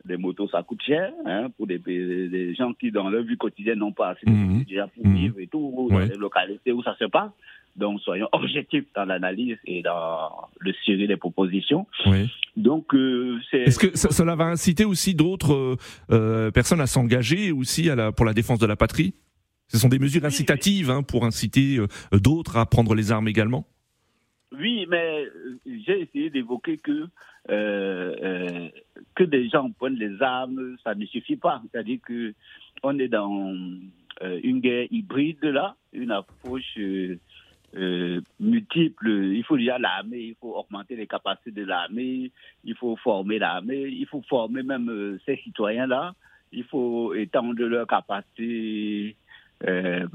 Les 0.09 0.17
motos, 0.17 0.49
ça 0.49 0.63
coûte 0.63 0.83
cher 0.83 1.13
hein, 1.25 1.49
pour 1.57 1.67
des, 1.67 1.79
des, 1.79 2.55
gens 2.55 2.73
qui, 2.75 2.93
dans 2.93 3.11
leur 3.11 3.25
vie 3.25 3.37
quotidienne, 3.37 3.81
n'ont 3.81 3.93
pas 3.93 4.11
assez 4.11 4.25
de 4.25 4.31
mmh. 4.31 4.63
déjà 4.63 4.87
pour 4.87 5.05
mmh. 5.05 5.15
vivre 5.17 5.41
et 5.41 5.49
tout, 5.49 5.89
dans 5.91 5.99
les 5.99 6.15
localités 6.15 6.71
où 6.71 6.81
ça 6.83 6.95
se 6.97 7.07
passe. 7.07 7.33
Donc, 7.77 8.01
soyons 8.01 8.29
objectifs 8.33 8.85
dans 8.95 9.05
l'analyse 9.05 9.59
et 9.67 9.83
dans 9.83 10.49
le 10.59 10.73
suivi 10.83 11.07
des 11.07 11.17
propositions. 11.17 11.87
Oui. 12.07 12.31
Donc, 12.57 12.95
euh, 12.95 13.39
c'est. 13.51 13.63
Est-ce 13.63 13.79
que 13.79 13.97
cela 13.97 14.35
va 14.35 14.45
inciter 14.45 14.85
aussi 14.85 15.15
d'autres 15.15 15.53
euh, 15.53 15.77
euh, 16.11 16.51
personnes 16.51 16.81
à 16.81 16.87
s'engager 16.87 17.53
aussi 17.53 17.91
à 17.91 17.95
la, 17.95 18.13
pour 18.13 18.25
la 18.25 18.33
défense 18.33 18.59
de 18.59 18.67
la 18.67 18.77
patrie? 18.77 19.15
Ce 19.69 19.79
sont 19.79 19.89
des 19.89 19.99
mesures 19.99 20.25
incitatives 20.25 20.91
hein, 20.91 21.03
pour 21.03 21.25
inciter 21.25 21.79
d'autres 22.13 22.57
à 22.57 22.67
prendre 22.67 22.95
les 22.95 23.11
armes 23.11 23.27
également? 23.27 23.67
Oui, 24.57 24.87
mais 24.89 25.25
j'ai 25.67 26.03
essayé 26.03 26.31
d'évoquer 26.31 26.79
que 26.79 27.09
que 27.49 29.25
des 29.25 29.49
gens 29.49 29.69
prennent 29.73 29.97
les 29.97 30.23
armes, 30.23 30.77
ça 30.85 30.95
ne 30.95 31.05
suffit 31.07 31.35
pas. 31.35 31.61
C'est-à-dire 31.73 31.99
que 32.07 32.33
on 32.85 32.97
est 33.01 33.09
dans 33.09 33.53
une 34.23 34.61
guerre 34.61 34.87
hybride 34.93 35.43
là, 35.43 35.75
une 35.93 36.13
approche 36.13 36.79
euh, 37.77 38.21
multiples. 38.41 39.09
Il 39.09 39.45
faut 39.45 39.57
déjà 39.57 39.79
l'armée, 39.79 40.21
il 40.21 40.35
faut 40.41 40.55
augmenter 40.55 40.97
les 40.97 41.07
capacités 41.07 41.51
de 41.51 41.65
l'armée, 41.65 42.31
il 42.65 42.75
faut 42.75 42.97
former 42.97 43.39
l'armée, 43.39 43.89
il 43.89 44.07
faut 44.07 44.23
former 44.29 44.63
même 44.63 44.89
euh, 44.89 45.19
ces 45.27 45.37
citoyens-là, 45.37 46.15
il 46.53 46.65
faut 46.65 47.15
étendre 47.15 47.63
leurs 47.63 47.87
capacités 47.87 49.17
euh, 49.67 50.07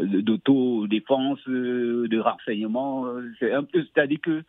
d'autodéfense, 0.00 1.40
de 1.48 2.18
renseignement. 2.18 3.06
C'est 3.38 3.52
un 3.52 3.64
peu, 3.64 3.84
c'est-à-dire 3.84 4.20
que 4.20 4.42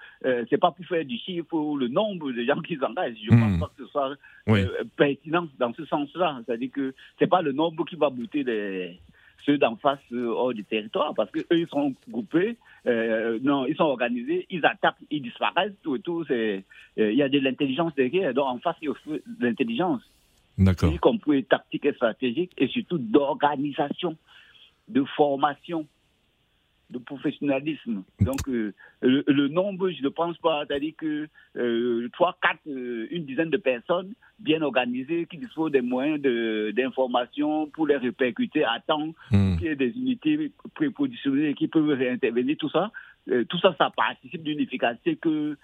c'est 0.49 0.57
pas 0.57 0.71
pour 0.71 0.85
faire 0.85 1.05
du 1.05 1.17
chiffre 1.17 1.77
le 1.77 1.87
nombre 1.87 2.31
de 2.31 2.43
gens 2.43 2.61
qui 2.61 2.75
s'engagent. 2.75 3.17
Je 3.23 3.33
ne 3.33 3.39
pense 3.39 3.53
hmm. 3.53 3.59
pas 3.59 3.71
que 3.75 3.83
ce 3.83 3.89
soit 3.89 4.15
pertinent 4.97 5.47
dans 5.57 5.73
ce 5.73 5.85
sens-là. 5.85 6.41
C'est-à-dire 6.45 6.71
que 6.71 6.93
c'est 7.17 7.27
pas 7.27 7.41
le 7.41 7.53
nombre 7.53 7.85
qui 7.85 7.95
va 7.95 8.09
bouter 8.09 8.43
les 8.43 8.99
ceux 9.45 9.57
d'en 9.57 9.75
face 9.75 9.99
euh, 10.11 10.27
hors 10.27 10.53
du 10.53 10.63
territoire, 10.63 11.13
parce 11.15 11.31
qu'eux, 11.31 11.45
ils 11.51 11.67
sont 11.67 11.93
groupés, 12.09 12.57
euh, 12.87 13.39
non, 13.41 13.65
ils 13.65 13.75
sont 13.75 13.83
organisés, 13.83 14.45
ils 14.49 14.65
attaquent, 14.65 14.95
ils 15.09 15.21
disparaissent, 15.21 15.73
tout 15.83 15.95
et 15.95 15.99
tout. 15.99 16.25
Euh, 16.29 16.61
il 16.97 17.15
y 17.15 17.23
a 17.23 17.29
de 17.29 17.39
l'intelligence 17.39 17.93
derrière, 17.95 18.33
donc 18.33 18.47
en 18.47 18.59
face, 18.59 18.75
il 18.81 18.89
y 18.89 18.91
a 18.91 18.93
de 19.05 19.45
l'intelligence. 19.45 20.01
D'accord. 20.57 20.91
Y 20.93 20.99
compris 20.99 21.43
tactique 21.43 21.85
et 21.85 21.93
stratégique, 21.93 22.51
et 22.57 22.67
surtout 22.67 22.97
d'organisation, 22.97 24.15
de 24.87 25.03
formation 25.15 25.87
de 26.91 26.99
professionnalisme. 26.99 28.03
Donc, 28.19 28.47
euh, 28.47 28.73
le, 29.01 29.47
nombre, 29.47 29.89
je 29.89 30.03
ne 30.03 30.09
pense 30.09 30.37
pas, 30.37 30.63
c'est-à-dire 30.67 30.93
que 30.97 31.27
euh, 31.57 32.09
trois, 32.13 32.37
quatre, 32.41 32.59
euh, 32.67 33.07
une 33.11 33.25
dizaine 33.25 33.49
de 33.49 33.57
personnes 33.57 34.13
bien 34.39 34.61
organisées 34.61 35.27
qui 35.29 35.37
disposent 35.37 35.71
des 35.71 35.81
moyens 35.81 36.19
d'information 36.73 37.67
pour 37.67 37.87
les 37.87 37.97
répercuter 37.97 38.63
à 38.63 38.79
temps, 38.85 39.13
hmm. 39.31 39.57
qui 39.57 39.75
des 39.75 39.89
unités 39.89 40.51
prépositionnées 40.73 41.53
qui 41.53 41.67
peuvent 41.67 41.89
réintervenir, 41.89 42.57
tout 42.57 42.69
ça. 42.69 42.91
Tout 43.49 43.59
ça, 43.59 43.75
ça 43.77 43.91
participe 43.95 44.43
d'une 44.43 44.59
efficacité 44.59 45.15
que 45.15 45.57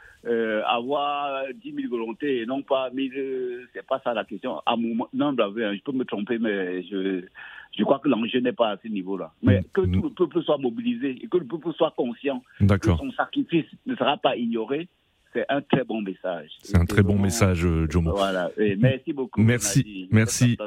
avoir 0.65 1.43
10 1.53 1.73
000 1.73 1.89
volontés 1.89 2.41
et 2.41 2.45
non 2.45 2.61
pas 2.61 2.89
1000, 2.91 3.67
c'est 3.73 3.85
pas 3.85 3.99
ça 4.03 4.13
la 4.13 4.25
question. 4.25 4.61
À 4.65 4.75
mon, 4.75 5.07
non, 5.13 5.35
je 5.37 5.81
peux 5.81 5.91
me 5.91 6.05
tromper, 6.05 6.37
mais 6.37 6.83
je, 6.83 7.23
je 7.77 7.83
crois 7.83 7.99
que 7.99 8.09
l'enjeu 8.09 8.39
n'est 8.39 8.53
pas 8.53 8.71
à 8.71 8.77
ce 8.77 8.87
niveau-là. 8.87 9.31
Mais 9.41 9.61
mm. 9.61 9.63
que 9.73 9.81
tout 9.81 10.03
le 10.03 10.09
peuple 10.09 10.41
soit 10.43 10.57
mobilisé 10.57 11.17
et 11.21 11.27
que 11.27 11.37
le 11.37 11.45
peuple 11.45 11.71
soit 11.73 11.93
conscient 11.95 12.43
que 12.59 12.95
son 12.95 13.11
sacrifice 13.11 13.65
ne 13.85 13.95
sera 13.95 14.17
pas 14.17 14.35
ignoré, 14.35 14.87
c'est 15.37 15.45
un 15.49 15.61
très 15.61 15.83
bon 15.83 16.01
message. 16.01 16.49
C'est 16.63 16.77
un 16.77 16.85
très 16.85 17.03
bon 17.03 17.19
message, 17.19 17.63
euh, 17.63 17.85
Jomo. 17.89 18.11
Voilà. 18.15 18.49
merci 18.79 19.13
beaucoup. 19.13 19.41
Merci, 19.41 20.07
merci, 20.11 20.57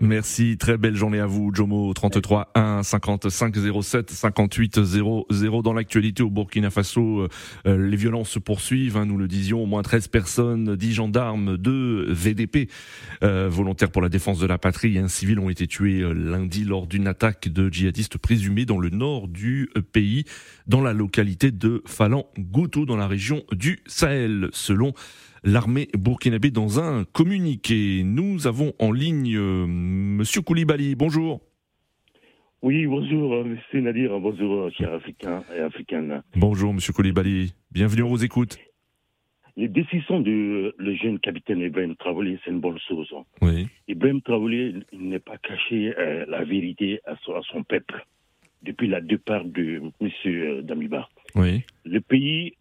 merci. 0.00 0.56
Très 0.58 0.76
belle 0.78 0.96
journée 0.96 1.20
à 1.20 1.26
vous, 1.26 1.54
Jomo. 1.54 1.92
33 1.94 2.50
1 2.54 2.82
55 2.82 3.54
07 3.82 4.10
58 4.10 4.82
00. 4.82 5.62
Dans 5.62 5.72
l'actualité 5.72 6.24
au 6.24 6.30
Burkina 6.30 6.70
Faso, 6.70 7.28
euh, 7.66 7.88
les 7.88 7.96
violences 7.96 8.30
se 8.30 8.38
poursuivent. 8.40 8.96
Hein, 8.96 9.06
nous 9.06 9.16
le 9.16 9.28
disions, 9.28 9.62
au 9.62 9.66
moins 9.66 9.82
13 9.82 10.08
personnes, 10.08 10.74
10 10.74 10.92
gendarmes, 10.92 11.56
2 11.56 12.12
VDP 12.12 12.68
euh, 13.22 13.48
volontaires 13.48 13.90
pour 13.90 14.02
la 14.02 14.08
défense 14.08 14.40
de 14.40 14.46
la 14.46 14.58
patrie 14.58 14.96
et 14.96 15.00
un 15.00 15.08
civil 15.08 15.38
ont 15.38 15.50
été 15.50 15.68
tués 15.68 16.02
lundi 16.14 16.64
lors 16.64 16.86
d'une 16.88 17.06
attaque 17.06 17.48
de 17.48 17.72
djihadistes 17.72 18.18
présumés 18.18 18.64
dans 18.64 18.78
le 18.78 18.90
nord 18.90 19.28
du 19.28 19.70
pays, 19.92 20.24
dans 20.66 20.80
la 20.80 20.92
localité 20.92 21.52
de 21.52 21.82
Falan 21.86 22.26
Goutou, 22.38 22.86
dans 22.86 22.96
la 22.96 23.06
région 23.06 23.42
du 23.52 23.80
Sahel, 24.00 24.48
selon 24.52 24.94
l'armée 25.44 25.88
burkinabé 25.92 26.50
dans 26.50 26.80
un 26.80 27.04
communiqué. 27.04 28.02
Nous 28.02 28.46
avons 28.46 28.72
en 28.78 28.92
ligne 28.92 29.36
euh, 29.36 29.66
Monsieur 29.66 30.40
Koulibaly. 30.40 30.94
Bonjour. 30.94 31.42
Oui, 32.62 32.86
bonjour, 32.86 33.34
euh, 33.34 33.44
Monsieur 33.44 33.82
Nadir, 33.82 34.18
bonjour, 34.18 34.54
euh, 34.54 34.70
chers 34.70 34.94
Africains 34.94 35.44
et 35.54 35.60
Africaines. 35.60 36.22
Bonjour, 36.34 36.72
Monsieur 36.72 36.94
Koulibaly. 36.94 37.52
Bienvenue, 37.72 38.04
on 38.04 38.08
vous 38.08 38.24
écoute. 38.24 38.58
Les 39.58 39.68
décisions 39.68 40.20
du 40.20 40.70
le 40.78 40.94
jeune 40.94 41.18
capitaine 41.18 41.60
Ibrahim 41.60 41.94
Travolé, 41.96 42.38
c'est 42.42 42.52
une 42.52 42.60
bonne 42.60 42.78
chose. 42.88 43.12
Oui. 43.42 43.68
Ibrahim 43.86 44.22
Travolé 44.22 44.76
n'est 44.94 45.18
pas 45.18 45.36
caché 45.36 45.92
la 46.26 46.42
vérité 46.44 47.00
à 47.04 47.16
son, 47.22 47.64
peuple 47.64 48.06
depuis 48.62 48.86
le 48.86 48.98
départ 49.02 49.44
de 49.44 49.82
M. 50.00 50.62
Damiba. 50.62 51.06
Oui. 51.34 51.64
Le 51.84 52.00
pays 52.00 52.54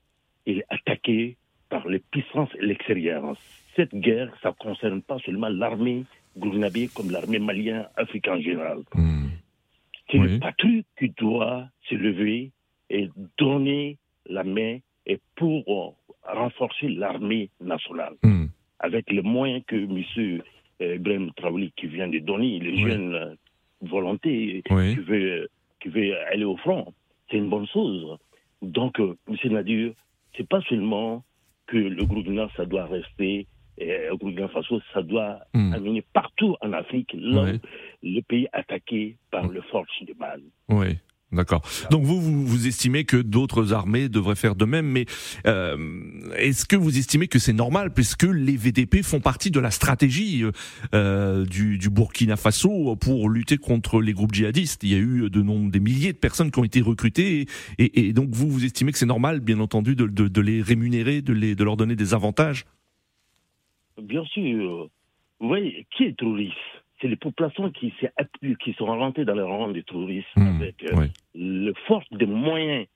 est 0.52 0.66
attaqué 0.70 1.38
par 1.70 1.88
les 1.88 2.00
puissances 2.00 2.50
extérieures. 2.62 3.36
Cette 3.76 3.94
guerre, 3.94 4.32
ça 4.42 4.50
ne 4.50 4.56
concerne 4.56 5.02
pas 5.02 5.20
seulement 5.20 5.50
l'armée 5.50 6.06
gournabé 6.38 6.90
comme 6.94 7.12
l'armée 7.12 7.40
malienne, 7.40 7.88
africaine 7.96 8.34
en 8.34 8.42
général. 8.42 8.80
Hmm. 8.94 9.28
C'est 10.10 10.18
le 10.18 10.40
patrie 10.40 10.86
qui 10.98 11.10
doit 11.10 11.68
se 11.88 11.96
lever 11.96 12.52
et 12.90 13.10
donner 13.38 13.98
la 14.26 14.44
main 14.44 14.80
et 15.06 15.20
pour 15.36 15.96
renforcer 16.24 16.88
l'armée 16.90 17.50
nationale. 17.62 18.16
Hmm. 18.24 18.48
Avec 18.80 19.12
les 19.12 19.22
moyens 19.22 19.64
que 19.68 19.76
M. 19.76 20.42
Ibrahim 20.80 21.32
Traouli 21.36 21.72
qui 21.76 21.88
vient 21.88 22.08
de 22.08 22.20
donner, 22.20 22.60
les 22.60 22.78
jeunes 22.78 23.36
volontés 23.82 24.64
qui, 24.66 24.96
veut, 24.96 25.50
qui 25.80 25.90
veut 25.90 26.18
aller 26.32 26.46
au 26.46 26.58
front, 26.58 26.94
c'est 27.30 27.38
une 27.38 27.50
bonne 27.50 27.68
chose. 27.68 28.18
Donc, 28.62 29.00
euh, 29.00 29.16
M. 29.28 29.54
Nadir, 29.54 29.94
c'est 30.40 30.48
pas 30.48 30.62
seulement 30.70 31.24
que 31.68 31.78
le 31.78 32.06
Burkina, 32.06 32.48
ça 32.56 32.66
doit 32.66 32.86
rester, 32.86 33.46
et 33.78 33.88
le 34.10 34.16
Burkina 34.16 34.48
Faso, 34.48 34.82
ça 34.94 35.02
doit 35.02 35.40
hmm. 35.54 35.74
amener 35.74 36.04
partout 36.14 36.56
en 36.62 36.72
Afrique, 36.74 37.14
le 37.14 38.22
pays 38.22 38.48
attaqué 38.54 39.18
par 39.32 39.48
le 39.48 39.62
force 39.64 39.92
de 40.02 40.14
Mali. 40.18 40.52
Oui. 40.70 40.98
D'accord. 41.32 41.62
Donc 41.92 42.06
vous, 42.06 42.20
vous, 42.20 42.68
estimez 42.68 43.04
que 43.04 43.18
d'autres 43.18 43.72
armées 43.72 44.10
devraient 44.10 44.36
faire 44.36 44.56
de 44.56 44.66
même, 44.66 44.88
mais 44.88 45.06
euh, 45.46 45.78
est-ce 46.36 46.66
que 46.66 46.76
vous 46.76 46.98
estimez 46.98 47.28
que 47.28 47.38
c'est 47.38 47.54
normal 47.54 47.94
puisque 47.94 48.24
les 48.24 48.58
VDP 48.58 49.04
font 49.04 49.20
partie 49.20 49.52
de 49.52 49.60
la 49.60 49.70
stratégie 49.70 50.44
euh, 50.96 51.46
du, 51.46 51.78
du, 51.78 51.92
Burkina 51.92 52.36
Faso 52.36 52.96
pour 52.96 53.30
lutter 53.30 53.58
contre 53.58 54.02
les 54.02 54.14
groupes 54.14 54.34
djihadistes? 54.34 54.84
Il 54.84 54.90
y 54.90 54.96
a 54.96 54.98
eu 54.98 55.30
de 55.30 55.42
nombre 55.44 55.70
des 55.70 55.80
milliers 55.80 56.14
de 56.14 56.18
personnes 56.18 56.50
qui 56.50 56.58
ont 56.58 56.64
été 56.64 56.82
recrutées 56.82 57.46
et, 57.78 58.08
et 58.08 58.14
donc 58.14 58.30
vous, 58.32 58.50
vous 58.50 58.66
estimez 58.66 58.92
que 58.92 58.98
c'est 58.98 59.06
normal, 59.06 59.40
bien 59.40 59.60
entendu, 59.60 59.96
de, 59.96 60.08
de, 60.08 60.28
de, 60.28 60.42
les 60.42 60.64
rémunérer, 60.64 61.22
de, 61.22 61.34
les, 61.34 61.54
de 61.54 61.64
leur 61.64 61.78
donner 61.78 61.96
des 61.96 62.16
avantages? 62.16 62.66
Bien 64.02 64.26
sûr. 64.26 64.90
Vous 65.40 65.48
voyez, 65.48 65.86
qui 65.96 66.06
est 66.06 66.18
terroriste? 66.18 66.58
C'est 67.02 67.08
les 67.08 67.16
populations 67.16 67.72
qui, 67.72 67.94
qui 68.64 68.74
sont 68.74 68.86
rentrées 68.86 69.26
dans 69.26 69.36
le 69.36 69.46
rang 69.46 69.70
du 69.70 69.84
tourisme 69.84 70.28
mmh, 70.36 70.62
avec 70.62 70.84
euh, 70.84 71.08
le 71.36 71.74
force 71.88 72.06
des 72.12 72.26
moyens 72.26 72.88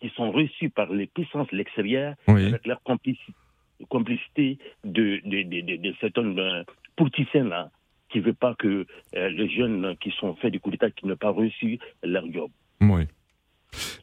qui 0.00 0.08
sont 0.10 0.30
reçus 0.30 0.70
par 0.70 0.90
les 0.92 1.06
puissances 1.06 1.50
l'extérieur 1.52 2.14
avec 2.26 2.66
leur 2.66 2.82
complicité, 2.82 4.58
de, 4.84 5.20
de, 5.24 5.42
de, 5.42 5.76
de, 5.76 5.94
certains 6.00 6.36
euh, 6.38 6.64
politiciens 6.96 7.68
qui 8.08 8.18
ne 8.18 8.24
veulent 8.24 8.34
pas 8.34 8.54
que 8.54 8.86
euh, 9.16 9.28
les 9.28 9.48
jeunes 9.48 9.96
qui 10.00 10.10
sont 10.12 10.34
faits 10.36 10.52
du 10.52 10.60
coup 10.60 10.70
d'État 10.70 10.90
qui 10.90 11.06
n'ont 11.06 11.16
pas 11.16 11.30
reçu 11.30 11.78
leur 12.02 12.24
job. 12.32 12.50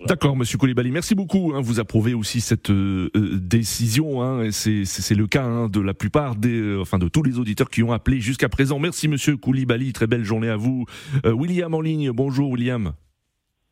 D'accord, 0.06 0.36
Monsieur 0.36 0.58
Koulibaly, 0.58 0.92
merci 0.92 1.16
beaucoup. 1.16 1.54
Hein. 1.56 1.62
vous 1.62 1.80
approuvez 1.80 2.14
aussi 2.14 2.42
cette 2.42 2.70
euh, 2.70 3.10
euh, 3.16 3.38
décision. 3.40 4.22
Hein, 4.22 4.52
c'est 4.52 5.16
le 5.16 5.28
cas 5.28 5.44
hein, 5.44 5.70
de 5.70 5.80
la 5.80 5.94
plupart 5.94 6.36
des, 6.36 6.60
euh, 6.60 6.82
enfin 6.82 7.00
de 7.00 7.08
tous 7.08 7.24
les 7.24 7.40
auditeurs 7.40 7.70
qui 7.70 7.84
ont 7.84 7.92
appelé 7.92 8.20
jusqu'à 8.20 8.50
présent. 8.50 8.80
Merci, 8.80 9.08
Monsieur 9.08 9.38
Koulibaly. 9.38 9.94
Très 9.94 10.08
belle 10.08 10.24
journée 10.24 10.50
à 10.50 10.56
vous. 10.56 10.86
William 11.26 11.74
en 11.74 11.82
ligne. 11.82 12.12
Bonjour, 12.12 12.52
William. 12.52 12.94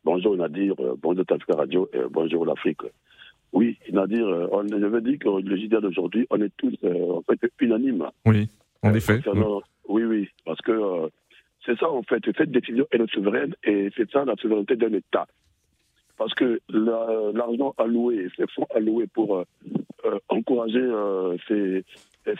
Bonjour 0.04 0.36
Nadir. 0.36 0.74
bonjour 1.00 1.24
Tafika 1.24 1.54
Radio. 1.56 1.88
Et 1.92 1.98
bonjour 2.10 2.44
l'Afrique. 2.44 2.82
Oui, 3.52 3.78
Nadir. 3.92 4.26
On, 4.52 4.66
je 4.66 4.86
veux 4.86 5.00
dire 5.00 5.18
que 5.18 5.28
le 5.28 5.56
JDA 5.56 5.80
d'aujourd'hui, 5.80 6.26
on 6.30 6.40
est 6.40 6.52
tous 6.56 6.74
en 6.84 7.22
fait 7.22 7.50
unanimes. 7.60 8.06
Oui, 8.24 8.48
en 8.82 8.94
effet. 8.94 9.20
Oui, 9.88 10.02
oui, 10.04 10.28
parce 10.44 10.60
que 10.62 11.08
c'est 11.64 11.78
ça 11.78 11.90
en 11.90 12.02
fait. 12.02 12.22
Cette 12.36 12.50
décision 12.50 12.86
est 12.90 13.10
souveraine 13.12 13.54
et 13.64 13.90
c'est 13.96 14.10
ça 14.10 14.24
la 14.24 14.34
souveraineté 14.36 14.76
d'un 14.76 14.92
État 14.92 15.26
parce 16.16 16.34
que 16.34 16.60
l'argent 16.68 17.74
alloué, 17.78 18.28
ces 18.36 18.46
fonds 18.54 18.66
alloués 18.74 19.06
pour 19.06 19.36
euh, 19.36 19.44
euh, 20.04 20.18
encourager 20.28 20.80
euh, 20.80 21.36
ces, 21.46 21.84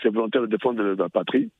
ces, 0.02 0.08
volontaires 0.08 0.42
de 0.42 0.46
défendre 0.46 0.82
la 0.82 1.08
patrie, 1.08 1.50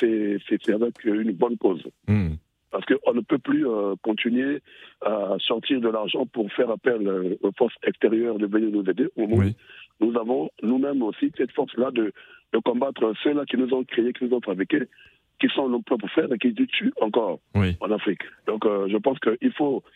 c'est 0.00 0.38
avec 0.68 1.04
une 1.04 1.32
bonne 1.32 1.56
cause. 1.56 1.84
Hmm. 2.06 2.34
Parce 2.70 2.84
qu'on 2.86 3.14
ne 3.14 3.20
peut 3.20 3.38
plus 3.38 3.64
continuer 4.02 4.60
à 5.00 5.36
sortir 5.38 5.80
de 5.80 5.88
l'argent 5.88 6.26
pour 6.26 6.52
faire 6.52 6.70
appel 6.70 7.36
aux 7.40 7.52
forces 7.56 7.76
extérieures 7.86 8.36
de 8.36 8.46
venir 8.46 8.70
nous 8.70 8.82
aider. 8.90 9.06
Nous 10.00 10.18
avons 10.18 10.50
nous-mêmes 10.60 11.00
aussi 11.02 11.30
cette 11.36 11.52
force-là 11.52 11.92
de, 11.92 12.12
de, 12.52 12.58
combattre 12.58 13.12
ceux-là 13.22 13.44
qui 13.46 13.56
nous 13.58 13.72
ont 13.72 13.84
créés, 13.84 14.12
qui 14.12 14.24
nous 14.24 14.34
ont 14.34 14.40
fabriqués, 14.40 14.82
qui 15.40 15.46
sont 15.54 15.68
nos 15.68 15.82
propres 15.82 16.08
frères 16.08 16.32
et 16.32 16.38
qui 16.38 16.52
tuent 16.52 16.92
encore 17.00 17.38
en 17.54 17.90
Afrique. 17.92 18.22
Donc 18.48 18.64
je 18.64 18.96
pense 18.96 19.20
qu'il 19.20 19.52
faut 19.52 19.84
euh, 19.86 19.90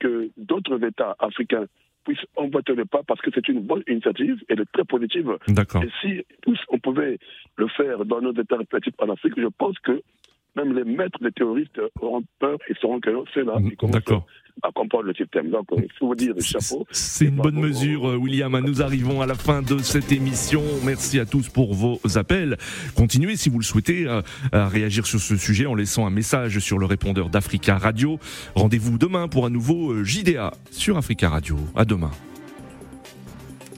que 0.00 0.30
d'autres 0.36 0.82
États 0.84 1.16
africains 1.18 1.66
puissent 2.04 2.26
emboîter 2.36 2.74
le 2.74 2.84
pas 2.84 3.02
parce 3.06 3.20
que 3.20 3.30
c'est 3.34 3.48
une 3.48 3.60
bonne 3.60 3.82
initiative, 3.88 4.36
elle 4.48 4.60
est 4.60 4.72
très 4.72 4.84
positive. 4.84 5.36
Et 5.48 5.88
si 6.00 6.22
tous 6.42 6.58
on 6.68 6.78
pouvait 6.78 7.18
le 7.56 7.68
faire 7.68 8.04
dans 8.04 8.20
nos 8.20 8.32
États 8.32 8.56
respectifs 8.56 8.94
en 8.98 9.10
Afrique, 9.10 9.34
je 9.36 9.46
pense 9.58 9.78
que 9.80 10.02
même 10.56 10.76
les 10.76 10.84
maîtres 10.84 11.18
des 11.20 11.32
terroristes 11.32 11.80
auront 12.00 12.22
peur 12.38 12.58
et 12.68 12.74
sauront 12.80 13.00
que 13.00 13.10
c'est 13.32 13.44
là 13.44 13.56
commencent 13.76 14.24
à 14.62 14.70
comprendre 14.72 15.04
le 15.04 15.14
système. 15.14 15.50
Donc, 15.50 15.66
il 15.76 15.88
faut 15.98 16.08
vous 16.08 16.14
dire 16.14 16.34
chapeau. 16.40 16.86
C'est 16.90 17.26
une 17.26 17.36
bonne 17.36 17.58
mesure, 17.58 18.08
euh, 18.08 18.16
William. 18.16 18.58
Nous 18.60 18.82
arrivons 18.82 19.20
à 19.20 19.26
la 19.26 19.34
fin 19.34 19.62
de 19.62 19.78
cette 19.78 20.12
émission. 20.12 20.62
Merci 20.84 21.18
à 21.18 21.26
tous 21.26 21.48
pour 21.48 21.74
vos 21.74 22.00
appels. 22.16 22.56
Continuez, 22.94 23.36
si 23.36 23.48
vous 23.48 23.58
le 23.58 23.64
souhaitez, 23.64 24.06
à 24.52 24.68
réagir 24.68 25.06
sur 25.06 25.20
ce 25.20 25.36
sujet 25.36 25.66
en 25.66 25.74
laissant 25.74 26.06
un 26.06 26.10
message 26.10 26.58
sur 26.58 26.78
le 26.78 26.86
répondeur 26.86 27.28
d'Africa 27.28 27.78
Radio. 27.78 28.18
Rendez-vous 28.54 28.98
demain 28.98 29.28
pour 29.28 29.46
un 29.46 29.50
nouveau 29.50 29.92
euh, 29.92 30.04
JDA 30.04 30.52
sur 30.70 30.96
Africa 30.96 31.28
Radio. 31.28 31.56
À 31.74 31.84
demain. 31.84 32.10